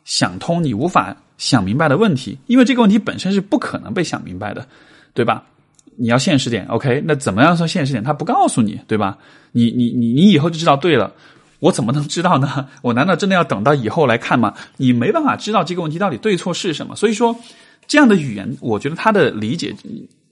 [0.06, 4.67] 想通、你无法想明白的问题，因为这个问题本身是不可能被想明白的，
[5.15, 5.43] 对吧？
[5.97, 7.03] 你要现实点，OK？
[7.06, 8.03] 那怎么样算现实点？
[8.03, 9.17] 他不告诉你，对吧？
[9.51, 11.13] 你你你你以后就知道对了。
[11.60, 12.67] 我怎么能知道呢？
[12.84, 14.53] 我难道真的要等到以后来看吗？
[14.75, 16.93] 你没办法知道这个问题到底对错是什么。
[16.95, 17.34] 所以说，
[17.88, 19.73] 这样的语言，我觉得他的理解，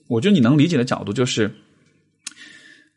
[0.08, 1.50] 我觉得你能理解的角度就是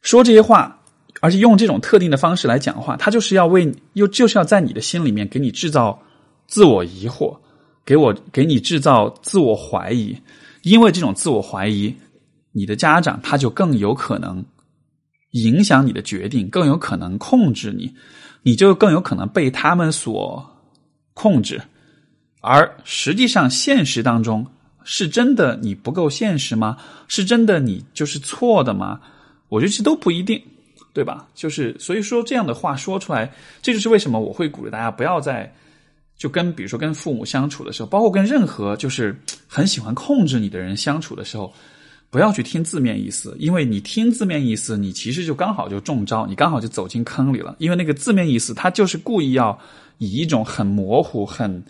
[0.02, 0.82] 说这些话，
[1.22, 5.98] 而且用这种特定的方式来讲话，他就是要为又就是要在你的心里面给你制造
[6.46, 7.38] 自我疑惑，
[7.86, 10.18] 给我给你制造自我怀疑，
[10.64, 11.96] 因为这种自我怀疑。
[12.58, 14.42] 你的家长他就更有可能
[15.32, 17.94] 影响你的决定，更有可能控制你，
[18.44, 20.42] 你就更有可能被他们所
[21.14, 21.62] 控制。
[22.40, 24.48] 而实际上，现实当中
[24.86, 26.78] 是真的你不够现实吗？
[27.10, 29.02] 是真的你就是错的吗？
[29.50, 30.42] 我觉得这都不一定，
[30.94, 31.28] 对吧？
[31.36, 33.30] 就是所以说这样的话说出来，
[33.62, 35.54] 这就是为什么我会鼓励大家不要在
[36.18, 39.14] 就跟比如说跟父母相处的时候，包括跟任何就是
[39.46, 41.54] 很喜欢控制你的人相处的时候。
[42.10, 47.56] 不要去听字面意思，因为你听字面意思，你其实就刚好就中招，你刚好就走进坑里了。
[47.60, 49.60] 因为那个字面意思，它就是故意要
[49.98, 51.62] 以一种很模糊、很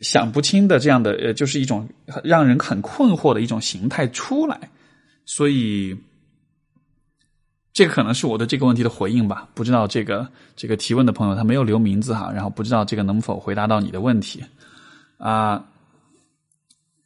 [0.00, 1.88] 想不清的这样的，呃，就是一种
[2.24, 4.58] 让人很困惑的一种形态出来。
[5.26, 5.96] 所以，
[7.72, 9.48] 这个可能是我的这个问题的回应吧。
[9.54, 14.42] 不知道这个这个提问的朋友他没有留名字哈，然后不知道这个能否回答到你的问题
[15.18, 15.64] 啊。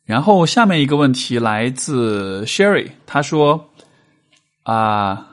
[0.05, 3.71] 然后下面一个问题来自 Sherry，他说
[4.63, 5.27] ：“啊，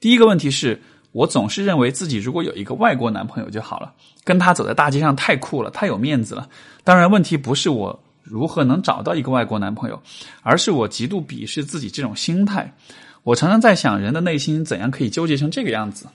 [0.00, 0.80] 第一个问题是
[1.12, 3.92] 我总是认为自己如果有一个外国男朋友就好了，
[4.24, 6.48] 跟他走在大街上太酷了，太有面子了。
[6.82, 10.02] 当然，问题不是我如何能找到一个外国男朋友，
[10.42, 12.74] 而是我极度鄙视自己这种心态。
[13.22, 16.06] 我常常在想，人的内心怎样可以纠结成这个样子？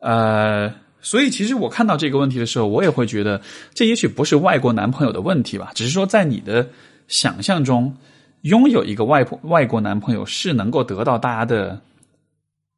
[0.00, 0.70] 呃。”
[1.04, 3.40] 所以，其实我看到这个问题的时候，我也会觉得，
[3.74, 6.66] 这也许不是外国男朋友的问题吧，只是说在你的
[7.08, 7.94] 想象中，
[8.40, 11.78] 拥有一个外外国男朋友是能够得到大家的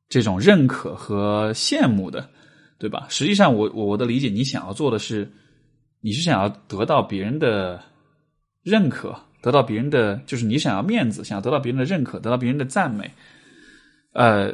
[0.09, 2.29] 这种认可和羡慕的，
[2.79, 3.07] 对吧？
[3.09, 5.31] 实际上，我我我的理解，你想要做的是，
[6.01, 7.81] 你是想要得到别人的
[8.65, 13.09] 认可，得到别人的，就是你想要面子，想要得到别人的认可，得到别人的赞美，
[14.15, 14.53] 呃。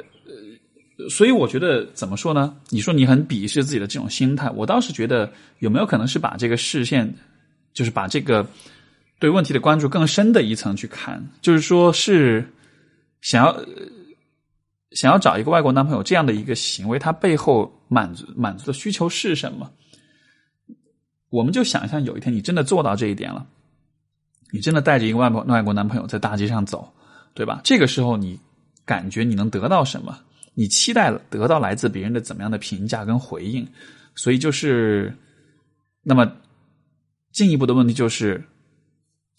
[1.09, 2.57] 所以我觉得怎么说呢？
[2.71, 7.13] 你说你很鄙视自己的这种心态，我倒是觉得有没有可能是把这个视线，
[7.73, 8.47] 就是把这个
[9.19, 12.47] 对问题的关注更深的一层去看，就是说是
[13.21, 13.57] 想要
[14.93, 19.71] 想要找一个外国男朋友这样的一个行为，他背后满足满足的需求是什么？
[21.31, 23.47] 我们就想象有一天你真的做到这一点了，
[24.51, 26.93] 你真的带着一个外国外国男朋友在大街上走，
[27.33, 27.61] 对吧？
[27.65, 28.39] 这个时候你
[28.85, 30.19] 感觉你能得到什么？
[30.55, 33.67] 你期待得到来自别人的怎么样的评价跟回应，
[34.15, 35.15] 所以就是，
[36.03, 36.31] 那么
[37.33, 38.43] 进一步的问题就是，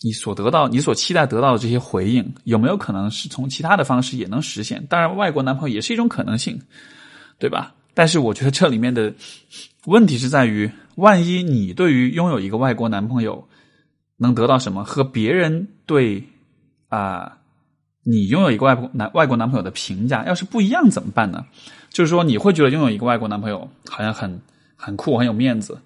[0.02, 4.84] 你所得到、你所期待得到的这些回应，有没有可能是从其他的方式也能实现？
[4.88, 6.60] 当然，外国男朋友也是一种可能性，
[7.38, 7.76] 对吧？
[7.94, 9.14] 但是我觉得这里面的
[9.86, 13.48] 问题是在于，万一你对于拥有一个外国男朋友
[14.18, 16.24] 能得到什么，和别人对
[16.90, 17.38] 啊。
[18.04, 21.46] 你拥有一个外国男外国男朋友的评价，要是不一样怎么办呢？
[21.90, 24.42] 就是说，你会觉得拥有一个外国男朋友好像很
[24.76, 25.78] 很酷、很有面子，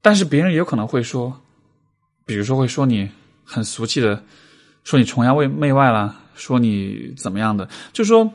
[0.00, 1.38] 但是别人也有可能会说，
[2.24, 3.08] 比如说会说你
[3.44, 4.22] 很俗气的，
[4.84, 8.32] 说你崇洋媚媚外了，说你怎么样的，就是说，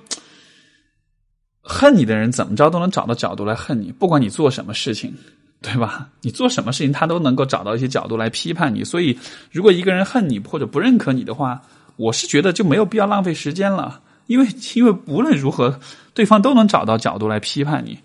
[1.61, 5.13] 恨你的人怎么着都能找到角度来恨你，不管你做什么事情，
[5.61, 6.09] 对吧？
[6.21, 8.83] 你做什么事情，他都能够找到一些角度来批判你。
[8.83, 9.17] 所以，
[9.51, 11.61] 如果一个人恨你或者不认可你的话，
[11.99, 15.77] 我是觉得就没有必要浪费时间了，因为因为无论如何，
[16.13, 17.99] 对方都能找到角度来批判你，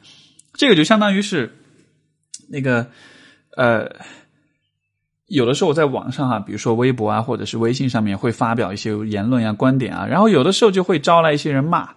[0.53, 1.57] 这个就相当于是
[2.49, 2.85] 那个
[3.57, 3.89] 呃，
[5.29, 11.91] 有的时候我在网上哈，比如说微博啊，或者是微信上面会发表一些言论呀、观点啊，然后有的时候就会招来一些人骂，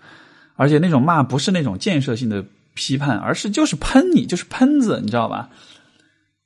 [0.55, 5.49] 而且那种骂不是那种建设性的批判，而是就是喷你，就是喷子，你知道吧？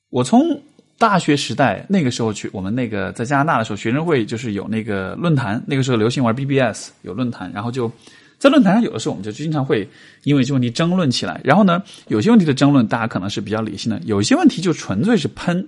[0.10, 0.62] 我从。
[1.02, 7.92] 大学时代那个时候去，我们那个在加拿大的时候，学生会就是有那个论坛，那个时候流行玩 BBS，有论坛，然后就
[8.38, 9.90] 在论坛上，有的时候我们就经常会
[10.26, 11.42] 因为这问题争论起来。
[11.44, 15.68] 然后呢，有些问题的争论大家可能是比较理性的，有些问题就纯粹是喷。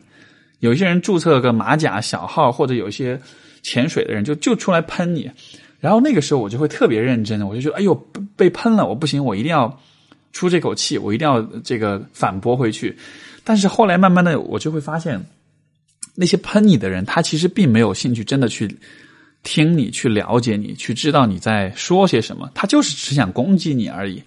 [0.59, 3.19] 有些人注册个马甲小号，或者有一些
[3.63, 5.31] 潜水的人就就出来喷你。
[5.79, 7.95] 然后那个时候我就会特别认真，我就觉得哎呦
[8.35, 9.75] 被喷了，我不行，我一定要
[10.31, 12.95] 出这口气，我一定要这个反驳回去。
[13.43, 15.23] 但是后来慢慢的，我就会发现，
[16.15, 18.77] 那些喷你的人，他其实并没有兴趣真的去
[19.43, 24.23] 听你、去了解你、去知道你在说些什么，他就是只想攻击你而已。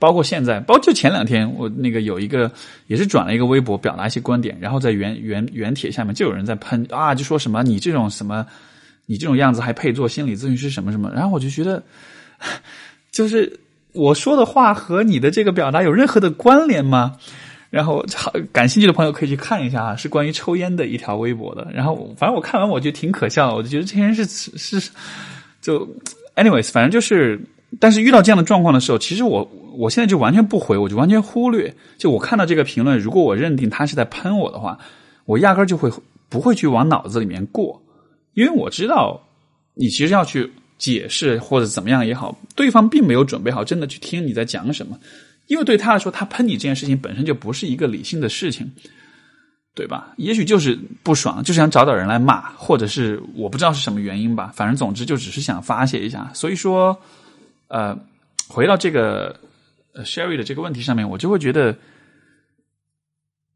[0.00, 2.48] 包括现在，包括就前两天，我那个有一个
[2.86, 8.46] 也是转了一个微博，表达一些观点，然后在原原原帖下面就有人在喷啊，就说什么你这种什么，
[9.06, 11.82] 你这种样子还配做心理咨询师什么什么，然后我就觉得，
[13.10, 13.58] 就是
[13.92, 17.16] 我说的话和你的这个表达有任何的关联吗？
[17.70, 21.68] 然后，好感兴趣的朋友可以去看一下啊，是关于抽烟的一条微博的。
[21.72, 24.90] 然后，反正我看完我就挺可笑，我就觉得这些人是是
[25.60, 25.86] 就
[26.34, 27.38] ，anyways，反正就是，
[27.78, 29.44] 但是遇到这样的状况的时候，其实我
[29.76, 31.74] 我现在就完全不回，我就完全忽略。
[31.98, 34.78] 就我看到这个评论，如果我认定他是在喷我的话，
[35.26, 35.92] 我压根就会
[36.30, 37.82] 不会去往脑子里面过，
[38.32, 39.20] 因为我知道
[39.74, 44.98] 你其实要去解释或者怎么样也好，对方并没有准备好真的去听你在讲什么。
[45.48, 48.70] 因为对他来说，他喷你这件事情本身就不是一个理性的事情，
[49.74, 50.12] 对吧？
[50.16, 54.52] 也许就是不爽，就是想找点人来骂，或者是我不知道是什么原因吧。
[54.54, 56.30] 反正总之就只是想发泄一下。
[56.34, 57.00] 所以说，
[57.68, 57.98] 呃，
[58.46, 59.34] 回到这个
[60.04, 61.74] Sherry 的这个问题上面，我就会觉得，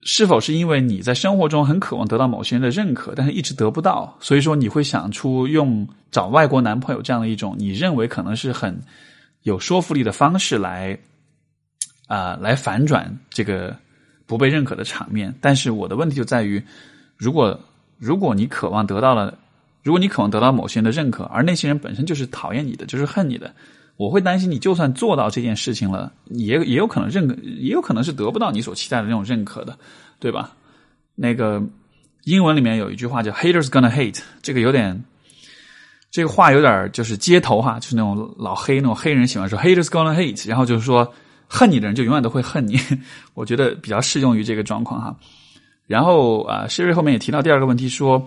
[0.02, 8.80] 是否是因为你在生活中很渴望得到某些人的认可，但是一直得不到，所以说你会想出用找外国男朋友这样的一种你认为可能是很
[9.42, 10.98] 有说服力的方式来。
[12.06, 13.76] 啊，来反转这个
[14.26, 15.34] 不被认可的场面。
[15.40, 16.62] 但是我的问题就在于，
[17.16, 17.58] 如果
[17.98, 19.36] 如果你渴望得到了，
[19.82, 23.54] 如果你渴望得到某些人的认可，而那些人本身就是讨厌你的，就是恨你的，
[23.96, 29.78] 我会担心你就算做到这件事情了，也也有可能认可，也有可能是得不到你所期待的那种认可的，
[30.18, 30.52] 对吧？
[31.14, 31.62] 那个
[32.24, 35.02] 英文里面有一句话叫 “haters gonna hate”，这个有点，
[36.10, 41.12] 这个话有点就是街头哈，就是那种老黑那种黑人喜欢说 “haters gonna hate”，然后就是说。
[41.54, 42.80] 恨你的人就永远都会恨你，
[43.34, 45.14] 我觉得比较适用于这个状况哈。
[45.86, 48.26] 然后啊，Siri 后面也提到第二个问题，说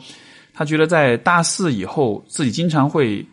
[0.53, 3.25] 他觉得在大四以后，自己经常会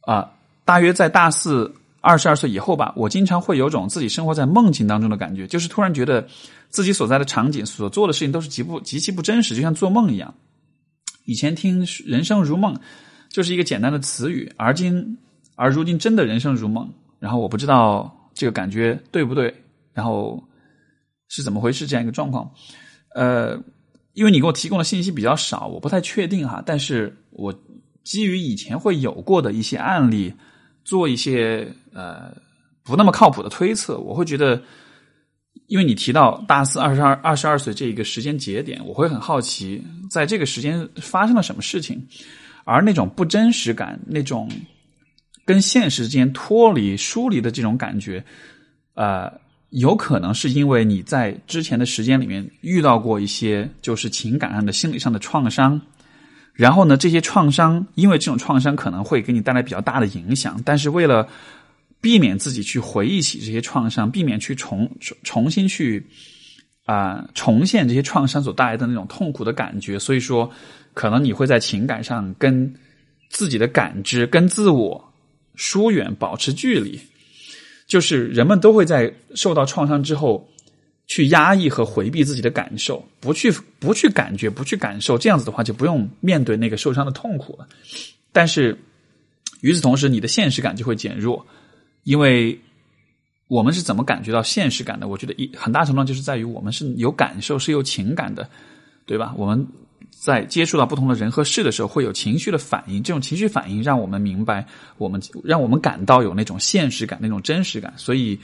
[0.00, 0.30] 啊，
[0.64, 6.26] 大约在大四二十二岁以后吧，我经常会有种自己生活在梦境当中的感觉，就是突然觉得
[6.70, 10.32] 自己所在的场景、所做的事情都是极不极其不真实，就像做梦一样。
[11.26, 12.74] 以前听“人生如梦”
[13.28, 15.18] 就是一个简单的词语，而今
[15.56, 16.90] 而如今真的人生如梦。
[17.18, 18.15] 然后我不知道。
[18.36, 19.52] 这个感觉对不对？
[19.94, 20.40] 然后
[21.28, 22.48] 是怎么回事这样一个状况？
[23.14, 23.58] 呃，
[24.12, 26.62] 因为你给我提供的信息比较少，我不太确定哈。
[26.66, 27.50] 但是我
[28.04, 30.30] 基于以前会有过的一些案例，
[30.84, 32.30] 做一些呃
[32.84, 34.62] 不那么靠谱的推测，我会觉得，
[35.66, 42.06] 因为你提到大四二十二二十二岁这一个时间节点，我会很好奇，在这个时间发生了什么事情，
[42.66, 44.46] 而那种不真实感，那种。
[45.46, 48.22] 跟现实之间脱离、疏离的这种感觉，
[48.94, 49.32] 呃，
[49.70, 55.80] 有可能是因为你在之前的时间里面遇到过一些就是情感上的、心理上的创伤，
[56.52, 61.28] 然后呢，这些创伤因为这种创伤可能会给你带来比较大的影响，但是为了
[62.00, 66.04] 避免自己去回忆起这些创伤，避免去重重重新去
[66.86, 70.50] 啊重现这些创伤所带来的那种痛苦的感觉，所以说，
[70.92, 72.74] 可能你会在情感上跟
[73.28, 75.05] 自己的感知、跟自我。
[75.56, 77.00] 疏远，保持距离，
[77.86, 80.48] 就是人们都会在受到创伤之后，
[81.06, 87.66] 去压抑和回避自己的感受，不去不去感觉，不去感受，这样子的话就不用面对那个受伤的痛苦了。
[88.32, 88.78] 但是
[89.62, 91.46] 与此同时，你的现实感就会减弱，
[92.04, 92.60] 因为
[93.48, 95.08] 我们是怎么感觉到现实感的？
[95.08, 98.48] 我觉得一很大程度上就是在于我们是有感受，是有情感的，
[99.06, 99.34] 对吧？
[99.36, 99.66] 我们。
[100.26, 103.00] 在接触到不同的人和事的时候，会有情绪的反应。
[103.00, 104.66] 这种情绪反应让我们明白，
[104.98, 107.94] 我们让我们感到有那种现实感、那种真实感。
[107.96, 108.36] 所以，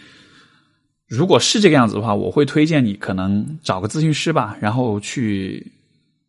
[1.08, 5.72] 如果是这个样子的话，我会推荐你可能找个咨询师吧，然后去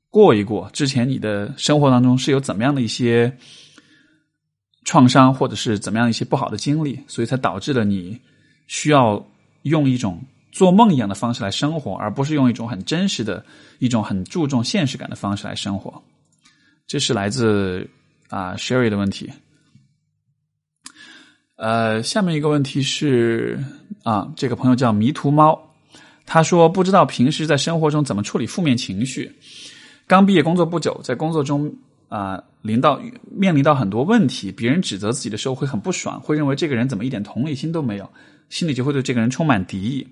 [0.10, 3.32] 过一过之前你的生活当中是有怎么样的一些
[4.86, 8.20] 创伤，或者是怎么样一些不好的经历，所以才导致了你
[8.66, 9.24] 需要
[9.62, 10.20] 用一种。
[10.54, 13.44] 做梦一样的方式来生活，而不是用一种很真实的、
[13.80, 16.02] 一种很注重现实感的方式来生活。
[16.86, 17.90] 这是来自
[18.30, 19.32] 啊 Sherry 的问题。
[21.56, 23.64] 呃，下面一个问题是
[24.04, 25.60] 啊，这个朋友叫迷途猫，
[26.26, 29.32] 他说不知道平时在生活中怎么处理负面情绪。
[30.06, 31.74] 刚毕业工作不久，在工作中
[32.10, 33.02] 啊，临到
[33.32, 38.08] 面临到很多问题，别人指责自己的时候会很不爽，会认为这个人怎么一点同理心都没有，
[38.50, 40.06] 心里就会对这个人充满敌意。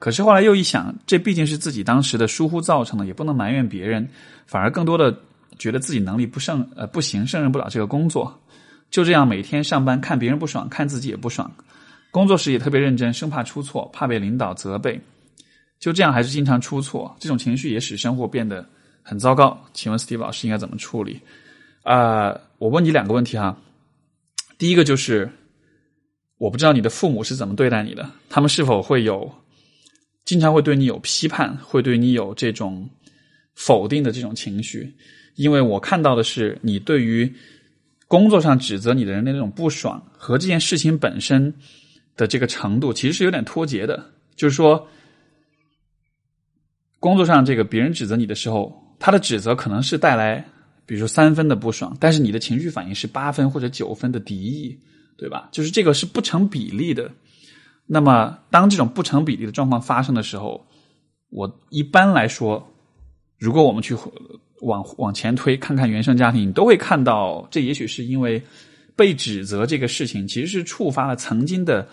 [0.00, 4.08] 可是后来又一想，这毕竟是自己当时的疏忽造成的，也不能埋怨别人，
[4.46, 5.14] 反而更多的
[5.58, 8.40] 觉得自己能力不胜呃不行，胜任不了这个工作。
[8.90, 11.52] 就这样每天上班，看别人不爽，看自己也不爽。
[12.10, 14.98] 工作时也特别认真，生怕出错，怕被领导责备。
[15.78, 18.66] 就这样还是经常出错，这种情绪也使生活变得
[19.02, 19.56] 很糟糕。
[19.74, 21.20] 请问 Steve 老师应该怎么处理？
[21.82, 23.54] 啊，我问你两个问题哈。
[24.56, 25.30] 第一个就是，
[26.38, 29.30] 我不知道你的父母是怎么对待你的，他们是否会有。
[30.30, 32.88] 经常会对你有批判，会对你有这种
[33.56, 34.94] 否定的这种情绪，
[35.34, 37.34] 因为我看到的是你对于
[38.06, 41.52] 工作上指责你的人的那种不爽和这件事情本身
[42.16, 44.08] 的这个程度，其实是有点脱节的。
[44.36, 44.86] 就是说，
[47.00, 50.48] 工作上这个别人指责你的时候，他的指责可能是带来，
[50.86, 54.78] 比如说三分的不爽，但是你的情绪反应是八分或者九分的敌意，
[55.18, 55.48] 对吧？
[55.50, 57.10] 就是这个是不成比例的。
[57.92, 60.64] 那么，当这种不成比例的状况发生的时候，
[61.28, 62.64] 我一般来说，
[63.36, 63.96] 如果我们去
[64.60, 68.40] 往往前推，看看原生家庭，你都会看到，这也许是因为
[68.94, 71.84] 被指责这个事情，其实是触发了曾经的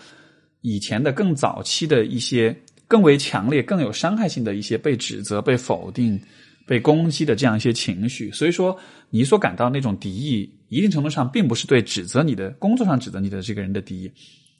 [0.60, 6.20] 以前的更早期的一些更为强烈、更有伤害性的一些被指责、被否定、
[6.64, 8.30] 被攻击的这样一些情绪。
[8.30, 8.78] 所以说，
[9.10, 14.12] 你所感到那种敌意，一定程度上并不是对指责你的工作上指责你的这个人的敌意。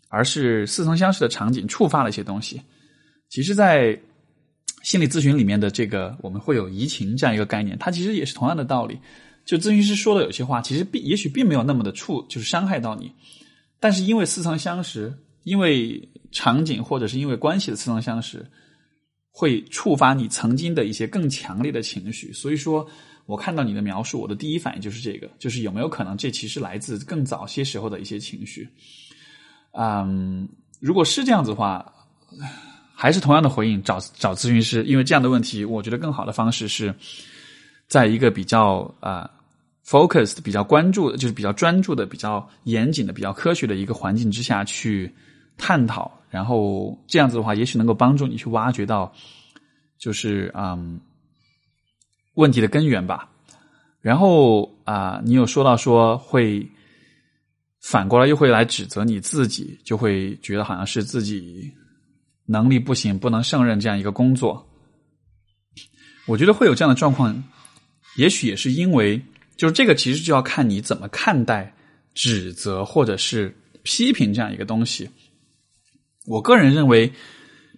[0.09, 2.61] 而是似曾相识的场景触发了一些东西。
[3.29, 3.99] 其实，在
[4.83, 8.99] 心理咨询里面的这个，我们会有移情这样一个概念，它其实也是同样的道理。
[9.45, 13.13] 就咨询师说的有些话，其实并也许并没有那么的触，就是伤害到你，
[13.81, 15.13] 但是因为似曾相识，
[15.45, 18.47] 因为场景或者是因为关系的似曾相识，
[19.31, 22.33] 会触发你曾经的一些更强烈的情绪。
[22.33, 22.87] 所以说
[23.25, 28.69] 我看到你的描述，我的第一反应就是这个，就是有没有可能这其实来自更早些时候的一些情绪。
[29.81, 30.49] 嗯，
[30.81, 31.93] 如果是这样子的话，
[32.97, 36.93] 还是同样的回应，找找咨询师，因为这样的问题，我觉得更好的方式是
[37.87, 39.31] 在一个比较啊
[39.87, 45.15] focused、比较关注的，就是比较专注的、比较严谨的、比较科学的一个环境之下去
[45.57, 49.13] 探讨，然后这样子的话，也许能够帮助你去挖掘到，
[49.97, 51.01] 就是嗯
[52.35, 53.31] 问题的根源吧。
[54.01, 56.69] 然后啊，你有说到说会。
[57.91, 61.73] 反过来又会来指责你自己，就会觉得好像是自己
[62.45, 64.63] 能力不行，不能胜任这样一个工作。
[66.27, 67.43] 我觉得会有这样的状况，
[68.17, 69.19] 也许也是因为，
[69.57, 71.75] 就是这个其实就要看你怎么看待
[72.13, 75.09] 指责或者是批评这样一个东西。
[76.27, 77.11] 我个人认为，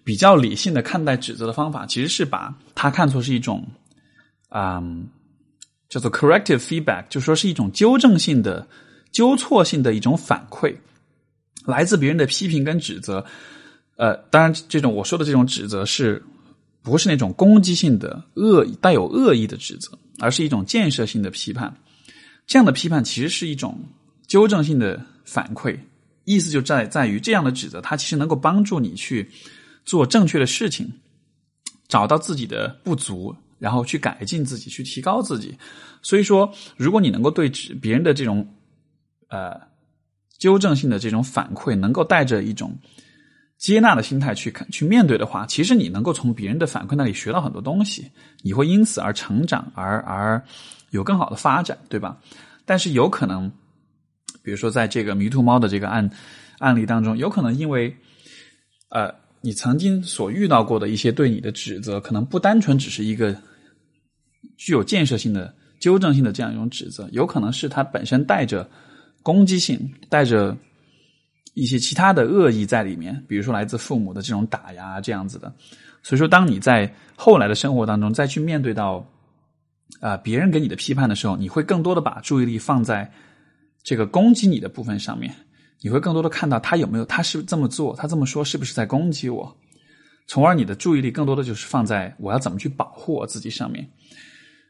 [0.03, 3.65] 比较理性的看待指责的方法，其实是把它看作是一种，
[4.49, 5.09] 嗯，
[5.89, 8.67] 叫做 corrective feedback，就说是一种纠正性的、
[9.13, 10.75] 纠错性的一种反馈，
[11.65, 13.25] 来自别人的批评跟指责。
[13.97, 16.23] 呃，当然，这种我说的这种指责是
[16.83, 21.77] 不是那种攻击性的、恶带有恶意的指责，而是一种建设性的批判。
[22.47, 23.79] 这样的批判其实是一种
[24.27, 25.79] 纠正性的反馈，
[26.25, 29.31] 意思就在在于这样的指责，它其实能够帮助你去。
[29.83, 30.93] 做正确的事情，
[31.89, 35.57] 找到自己的不足，然后去改进自己，去提高自己。
[36.03, 37.51] 所以说，如果你能够对
[37.81, 38.47] 别人的这种
[39.31, 39.59] 呃
[40.39, 42.77] 纠正性的这种反馈，能够带着一种
[43.57, 48.11] 接纳的心态去看、去面对的话，其实你能够从别人的反馈那里学到很多东西，
[48.43, 50.43] 你会因此而成长，而而
[50.91, 52.19] 有更好的发展，对吧？
[52.67, 53.51] 但是有可能，
[54.43, 56.11] 比如说在这个迷途猫的这个案
[56.59, 57.97] 案例当中，有可能因为
[58.91, 59.15] 呃。
[59.43, 63.35] 你曾经所遇到过的一些对你的指责，可能不单纯只是一个
[64.59, 68.69] 具有建设性的、纠正性的这样一种指责，有可能是它本身带着
[69.23, 70.57] 攻击性，带着
[71.55, 75.53] 一些其他的恶意在里面，比如说来自父母的这种打压这样子的。
[76.03, 79.07] 所以说，当你在后来的生活当中再去面对到
[80.01, 83.11] 啊别人给你的批判的时候，你会更多的把注意力放在
[83.83, 85.35] 这个攻击你的部分上面。
[85.83, 89.57] 你会更多的看到他有没有，他是这么做，他这么说是不是在攻击我？
[90.27, 93.89] 从而你的注意力更多的就是放在我要怎么去保护我自己上面，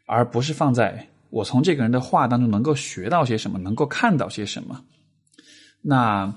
[0.07, 4.83] 而不是放在我从这个人的话当中能够学到些什么，能够看到些什么。
[5.81, 6.35] 那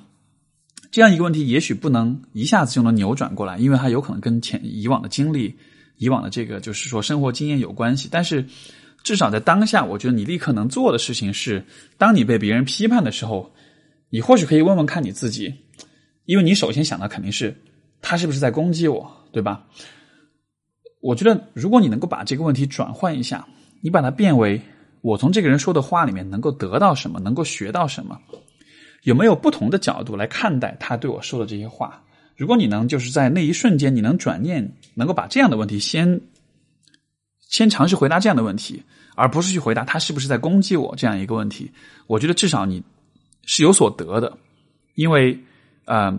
[0.92, 5.58] 这样一个问题，也许不能一下子就能扭转过来，因为它有可能跟前以往的经历、
[5.98, 8.08] 以往的这个就是说生活经验有关系。
[8.12, 8.46] 但是
[9.04, 11.66] 至少在当下，我觉得你立刻能做的事情是，
[11.98, 13.54] 当你被别人批判的时候。
[14.10, 15.52] 你或许可以问问看你自己，
[16.26, 17.56] 因为你首先想的肯定是
[18.00, 19.66] 他是不是在攻击我，对吧？
[21.02, 23.48] 我觉得如果你能够把这个问题转换一下，
[23.82, 24.62] 你把它变为
[25.04, 28.20] 我从这个人说的话里面能够得到什么，能够学到什么，
[29.04, 32.02] 有没有不同的角度来看待他对我说的这些话？
[32.36, 36.20] 如果你能就是在那一瞬间你能转念，能够把这样的问题先
[37.50, 38.82] 先尝试回答这样的问题，
[39.16, 41.70] 而不是去回答他是不是在攻击我这样一个问题，
[42.08, 42.82] 我觉得至少你。
[43.46, 44.38] 是有所得的，
[44.96, 45.38] 因为，
[45.84, 46.18] 呃，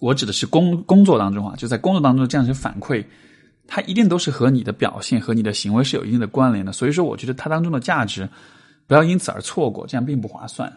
[0.00, 3.04] 我指的是工工作当中啊，就在工作当中这样一些反馈，
[3.66, 6.72] 它一定都是和你的表现和你的行为是有一定的关联的。
[6.72, 8.28] 所以说，我觉得它当中的价值
[8.86, 10.72] 不要因此而错过，这样并不划算。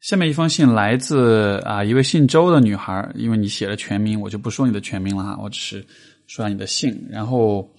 [0.00, 5.86] 下面一封信来自啊一位姓周的女孩，因为你写了全名，我就不说你的全名了哈，我只是
[6.26, 7.06] 说下你的姓。
[7.08, 7.72] 然后，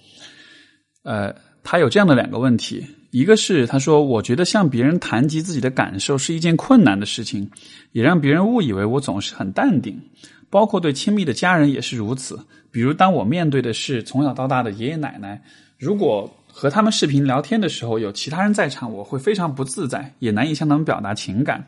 [1.03, 2.85] 呃，她有这样的两个问题。
[3.11, 7.47] 一个是他说，我觉得向别人谈及自己的感受是一件困难的事情，
[7.91, 10.01] 也让别人误以为我总是很淡定，
[10.49, 12.39] 包括对亲密的家人也是如此。
[12.73, 15.41] 比如，当我面对的是从小到大的爷爷奶奶，
[15.77, 21.65] 如果和他们视频聊天的时候有其他人在场，我会非常不自在，也难以向他们表达情感。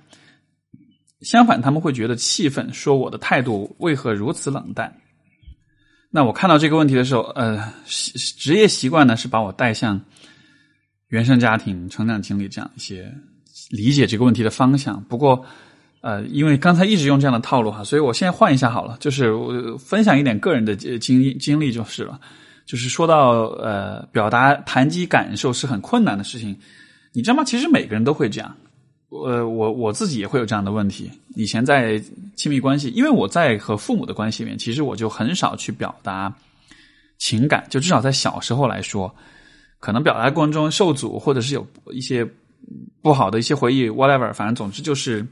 [1.22, 4.93] 相反，他们会觉得气愤，说我的态度为何如此冷淡。
[6.10, 10.01] 那我看到这个问题的时候，呃，职业习惯呢是把我带向。
[11.10, 13.14] 原生家庭成长经历这样一些
[13.70, 15.01] 理解这个问题的方向。
[15.03, 15.45] 不过，
[16.06, 22.20] 呃，因为刚才一直用这样的套路哈，所以我现在换一下好了，就是我分享一点个人的经经历就是了。
[22.64, 26.56] 就是说到呃，表达谈及感受是很困难的事情，
[27.12, 27.43] 你知道吗？
[27.43, 28.56] 其实每个人都会这样。
[29.10, 31.10] 呃，我我自己也会有这样的问题。
[31.36, 31.99] 以前在
[32.36, 36.32] 亲密关系，因为我在和父母的关系里面，其实我就很少去表达
[37.18, 39.12] 情感，就至少在小时候来说。
[39.80, 42.28] 可能表达过程中受阻，或者是有一些
[43.01, 45.26] 不好的一些回忆，whatever，反正总之就是，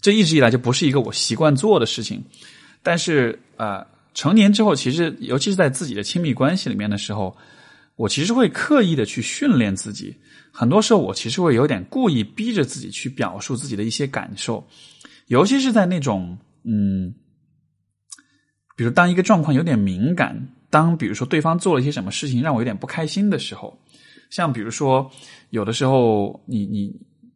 [0.00, 2.24] 这一直以来就不是一个我习惯做的事情。
[2.82, 7.36] 但是呃，成年之后，其实尤其是在自己的亲密关系里面的时候，
[7.96, 10.14] 我其实会刻意的去训练自己。
[10.52, 14.66] 很多时候，我其实会有点故意逼着自己去表述自己的一些感受，
[15.26, 17.14] 尤其是在那种嗯，
[18.76, 20.54] 比如当一个状况有点敏感。
[20.70, 23.80] 当比如说对方做了一些什么事情让我有点不开心的时候，
[24.28, 25.10] 像比如说
[25.48, 26.94] 有的时候你你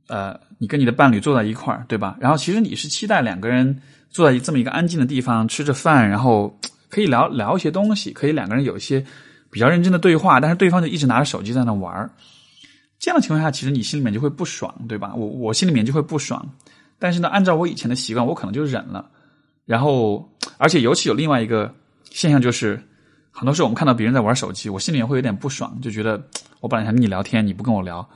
[0.09, 2.17] 呃你跟你的伴侣坐在一块儿，对吧？
[2.21, 3.77] 然后其实你是期待两个人
[4.11, 9.05] 坐在这么一个安静的地方吃着饭，然后可以聊聊一些东西，可以两个人有一些
[9.51, 12.11] 比较认真的对话，但是对方就一直拿着手机在那玩儿。
[12.99, 15.15] 这样的情况下，其实你心里面就会不爽，对吧？
[15.15, 16.47] 我我心里面就会不爽，
[16.99, 19.09] 但是呢，按照我以前的习惯，我可能就忍了。
[19.65, 20.29] 然后，
[20.59, 21.75] 而且尤其有另外一个
[22.11, 22.81] 现象就是。
[23.35, 26.23] 很多时候，我们看到别人在玩手机，我心里面会有点不爽，就觉得
[26.61, 28.07] 我本来想跟你聊天，你不跟我聊，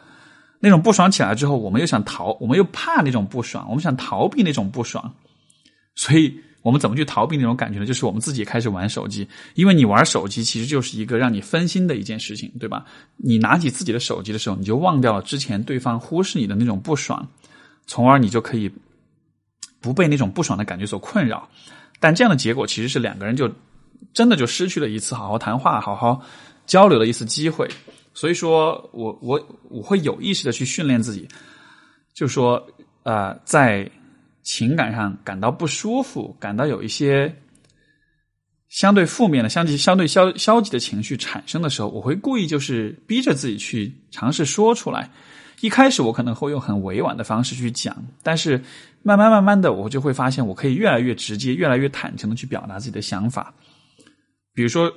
[0.61, 5.15] 那种不爽起来之后，我们又想逃，我们又怕那种不爽，我们想逃避那种不爽，
[5.95, 7.87] 所以我们怎么去逃避那种感觉呢？
[7.87, 12.85] 就是我们自己开始玩手机，因为你玩手机其实就是一个让你分心的一件事情，对吧？
[13.17, 17.29] 你拿起自己的手机的时候，你就忘掉了之前对方忽视你的那种不爽，
[17.87, 18.71] 从而你就可以
[19.81, 21.49] 不被那种不爽的感觉所困扰。
[22.01, 23.51] 但这样的结果其实是两个人就
[24.13, 26.21] 真的就失去了一次好好谈话、好好
[26.67, 27.69] 交流的一次机会。
[28.17, 29.41] 所以说我我
[29.71, 31.29] 我会有意识的去训练自己，
[32.13, 32.67] 就说
[33.05, 33.89] 呃在。
[34.49, 37.35] 情感上感到不舒服，感到有一些
[38.69, 45.11] 相对负面的、相对相对消消极的情绪产生的时候，我会故意就是逼着自己去尝试说出来。
[45.63, 48.63] 一开始我可能会用很委婉的方式去讲，但是
[49.03, 53.53] 慢慢慢慢的，我就会发现我可以越来越直接、越来越坦诚的去表达自己的想法。
[54.55, 54.89] 比如说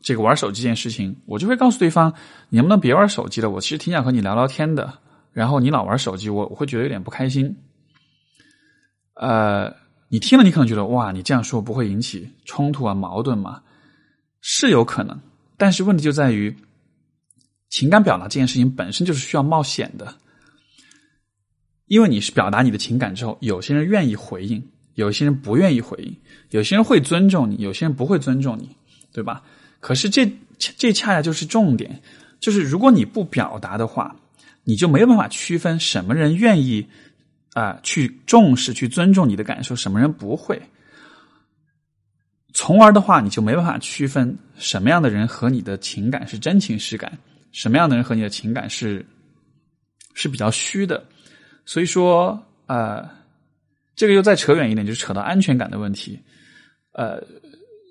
[0.00, 2.12] 这个玩手机这件事情，我就会告诉对方
[2.50, 3.50] ：“你能不能别玩手机了？
[3.50, 4.98] 我其实挺想和你聊聊天的。
[5.32, 7.56] 然后你老玩手机，我我会觉得有点不开心。”
[9.14, 9.74] 呃，
[10.08, 13.62] 你听了，你可能觉得哇，你这样说不会引起冲突啊、矛盾吗？
[14.40, 15.20] 是有可能，
[15.56, 16.56] 但是问题就在于，
[17.68, 20.14] 情感表达这件事情本身就是需要冒险的，
[21.86, 26.16] 因为你是表达你的情感之后，有些人愿意回应，有些人不愿意回应，
[26.50, 28.76] 有些人会尊重你，有些人不会尊重你，
[29.12, 29.42] 对吧？
[29.80, 32.00] 可是这这恰恰就是重点，
[32.40, 34.16] 就是如果你不表达的话，
[34.64, 36.86] 你就没有办法区分什么人愿意。
[37.54, 40.62] 啊，去重视、去尊重你的感受，什么人不会？
[42.52, 47.18] 从而的话，你就没办法区分什么样的人和你的情感是真情实感，
[47.50, 49.04] 什么样的人和你的情感是
[50.14, 51.04] 是比较虚的。
[51.64, 53.08] 所以说，呃，
[53.96, 56.20] 这个又再扯远一点，就扯到安全感的问题。
[56.92, 57.20] 呃，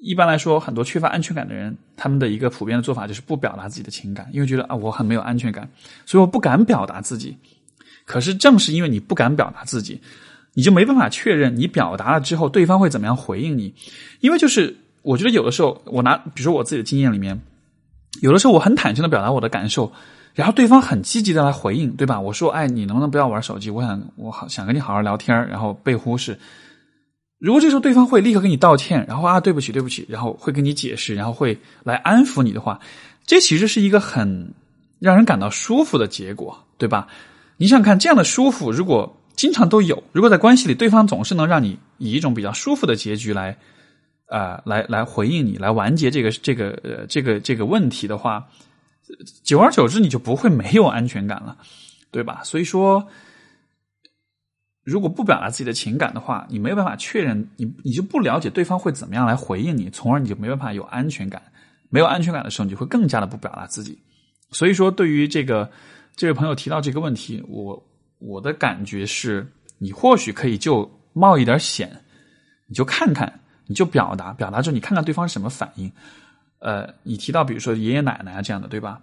[0.02, 5.70] 一般来说，很多缺乏安全感的人，他们的一个普遍的做法就是不表达自己的情感，因为觉得啊，我很没有安全感，
[6.06, 7.36] 所以我不敢表达自己。
[8.06, 10.00] 可是，正是因为你不敢表达自己，
[10.54, 13.74] 你就没办法确认你表达了之后对方会怎么样回应你。
[14.22, 17.42] 因为就是我觉得有的时候，我拿比如说我自己的经验里面，
[18.22, 19.92] 有的时候我很坦诚的表达我的感受，
[20.36, 22.20] 然后对方很积极的来回应，对吧？
[22.20, 23.70] 我说：“哎，你能不能不要玩手机？
[23.70, 26.38] 我想我好想跟你好好聊天。”然后被忽视。
[27.40, 32.80] 如果这时候对方会立刻跟你道歉，然后啊对不起对不起，然后会跟你解释，然后会来安抚你的话，
[33.26, 34.54] 这其实是一个很
[35.00, 37.08] 让人感到舒服的结果，对吧？
[37.58, 43.56] 你想看，这样的舒服，如果经常都有，如果在关系里，对方总是能让你以一种比较舒服的结局来，
[44.28, 48.48] 啊，来来回应你，来完结这个这个呃这个这个问题的话，
[49.44, 51.56] 久而久之，你就不会没有安全感了，
[52.10, 52.42] 对吧？
[52.44, 53.08] 所以说，
[54.90, 61.42] 如果不表达自己的情感的话，你没有办法确认，你你就不了解对方会怎么样来回应你，从而你就没办法有安全感。
[61.90, 63.98] 没有安全感的时候，你就会更加的不表达自己。
[64.52, 65.70] 所以说，对于这个。
[66.16, 69.46] 这位朋友提到这个问题，我我的感觉是，
[69.78, 71.88] 你或许可以就冒一点险，
[72.66, 75.92] 你就看看，你就表达，表达之后你看看对方是什么反应。
[76.58, 79.00] 呃，你提到比如说爷爷奶奶啊这样的，对吧？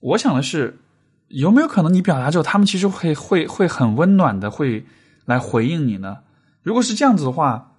[0.00, 0.76] 我想的是，
[1.28, 4.84] 有没有可能你表达之后，他们其实会会会很温暖的会
[5.24, 6.18] 来回应你呢？
[6.62, 7.72] 如果是这样子的话，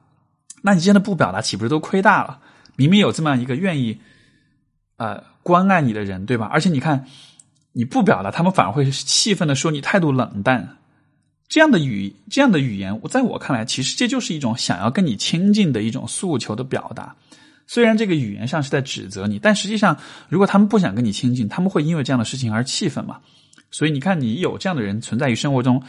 [0.62, 2.40] 那你现在不表达，岂不是都亏大了？
[2.76, 4.00] 明明有这么样一个愿意
[4.98, 6.46] 呃关爱你的人，对吧？
[6.52, 7.06] 而且你看。
[7.72, 10.78] 你不表达，他们反而会气愤的说你态度冷淡。
[11.48, 17.16] 这样的语这样的语言，在我看来，其实这就是一种想要跟你亲近的一种诉求的表达。
[17.72, 19.96] 虽然这个语言上是在指责你，但实际上，
[20.28, 23.20] 如果他们不想跟你亲近，他们会因为这样的事情而气愤嘛？
[23.70, 25.80] 所以你看，你有这样的人存在于生活中，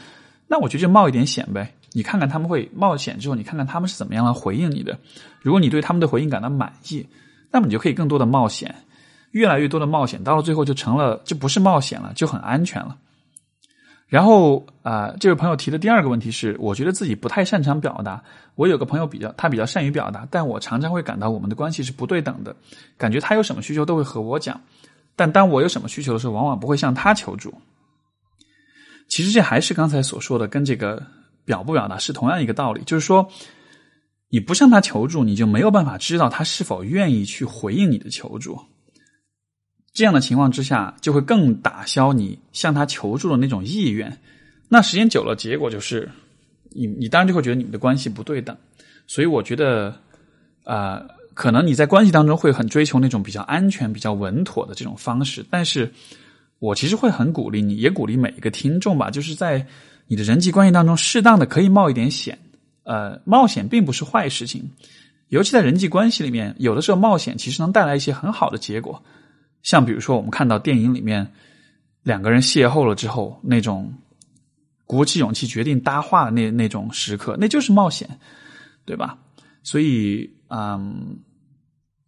[0.47, 1.73] 那我觉得就冒一点险呗。
[1.93, 4.99] 你看看他们会冒险之后，你看看他们是怎么样来回应你的。
[5.41, 7.07] 如果你对他们的回应感到满意，
[7.51, 8.75] 那么你就可以更多的冒险。
[9.31, 12.95] 越来越多的冒险，到了最后就成了，就不是冒险了，就很安全了。
[14.11, 18.21] 然后啊，这位朋友提的第二个问题是，我觉得自己不太擅长表达。
[18.57, 22.55] 我有个朋友比较，他比较善于表达，但我常常会感到我们的关系是不对等的，
[22.99, 24.61] 感觉他有什么需求都会和我讲，
[25.15, 27.55] 但当我有什么需求的时候，往往不会向他求助。
[29.09, 31.01] 其实这还是刚才所说的，跟这个
[31.45, 33.31] 表不表达是同样一个道理，就是说，
[34.29, 38.59] 你不向他求助，你就没有办法知道他是否愿意去回应你的求助。
[39.93, 44.19] 这样的情况之下，就会更打消你向他求助的那种意愿。
[44.69, 46.09] 那时间久了，结果就是
[46.71, 48.57] 你你当然就会觉得你们的关系不对等。
[49.07, 49.95] 所以我觉得，
[50.63, 51.03] 啊，
[51.35, 55.45] 可能你在关系当中会很追求那种比较安全、比较稳妥的这种方式。
[55.51, 55.93] 但是
[56.61, 59.67] 我其实会很鼓励你，也鼓励每一个听众吧，就是在
[60.07, 62.39] 你的人际关系当中，适当的可以冒一点险。
[62.85, 64.71] 呃，冒险并不是坏事情，
[65.29, 69.03] 尤其在人际关系里面，有的时候冒险其实能带来一些很好的结果。
[69.63, 71.31] 像比如说，我们看到电影里面
[72.03, 73.93] 两个人邂逅了之后，那种
[74.87, 78.09] 鼓起勇气决定搭话的那那种时刻，那就是冒险，
[78.85, 79.19] 对吧？
[79.63, 81.19] 所以，嗯，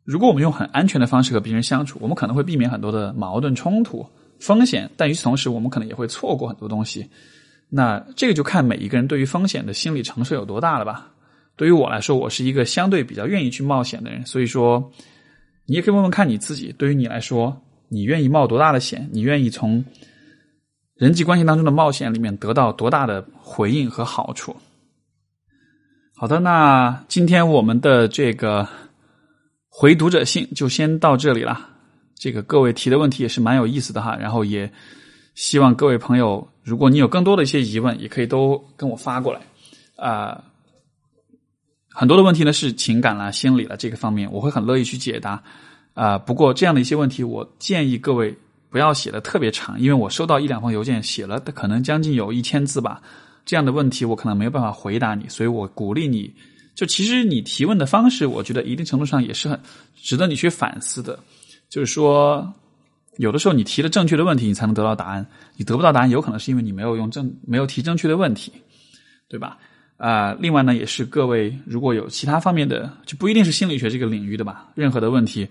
[0.05, 4.05] 如果我们用很安全的方式和别人相处，我们可能会避免很多的矛盾冲突、
[4.41, 4.91] 风险。
[4.97, 7.09] 但与此同时，我们可能也会错过很多东西。
[7.69, 11.13] 那这个就看每一个人对于风险的心理承受有多大了吧。
[11.55, 14.91] 对于我来说，我是一个相对比较愿意去冒险的人，所以说，
[15.67, 19.09] 你也可以问问看你自己，对于你来说，你愿意冒多大的险？
[19.13, 19.85] 你愿意从
[20.95, 24.57] 人际关系当中的冒险里面得到多大的回应和好处？
[26.15, 28.69] 好的，那今天我们的这个
[29.69, 31.69] 回读者信就先到这里了。
[32.15, 34.71] 这个各位提的问题也是蛮有意思的哈，然后也
[35.35, 39.41] 希望各位朋友，如果你有更多的一些疑问，也可以都跟我发过来
[39.97, 40.45] 啊。
[41.95, 45.43] 很多的问题呢是情感啦、心理啦这个方面，我会很乐意去解答
[45.95, 46.17] 啊。
[46.19, 48.37] 不过这样的一些问题，我建议各位
[48.71, 53.03] 不要写的特别长，因为我收到一两封邮件，写了可能将近有一千字吧。
[53.45, 56.33] 这样的问题我可能没有办法回答你，所以我鼓励你
[56.75, 59.61] 就其实你提问的方式，我觉得一定程度上也是很
[59.95, 61.19] 值得你去反思的。
[61.69, 62.51] 就是说，
[63.19, 65.25] 有的时候你提了正确的问题，你才能得到答案；
[65.57, 68.53] 你得不到答案，有可能是因为你没有用正没有提正确的问题，
[69.29, 69.59] 对吧？
[70.03, 75.47] 啊，另外呢，也是各位如果有其他方面的，就不一定是心理学这个领域的吧，任何的问题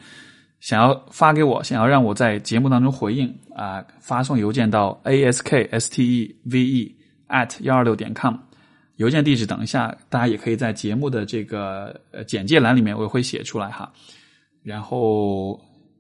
[0.60, 6.96] 想要发给我，想要让我在节目当中回应啊，发送邮件到 a s k s t e v e
[7.30, 8.36] at 幺二六点 com，
[8.98, 13.90] 邮件地址等一下大家也可以在节目的这个呃简介栏里面我也会写出来哈。
[14.64, 15.58] 然后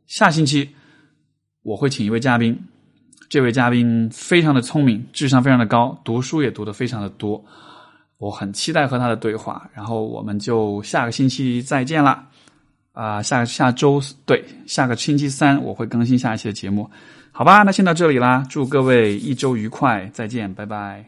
[0.07, 0.69] 下星期
[1.63, 2.59] 我会请一位嘉宾，
[3.29, 7.41] 这位嘉宾非常的聪明，智商非常的高，读书也读的非常的多。
[8.21, 12.23] 我很期待和他的对话，然后我们就下个星期再见啦！
[12.93, 16.87] 啊，下下周对，下个星期三我会更新下一期的节目，
[17.31, 17.63] 好吧？
[17.63, 21.03] 那先到这里啦，祝各位一周愉快，再见，拜拜。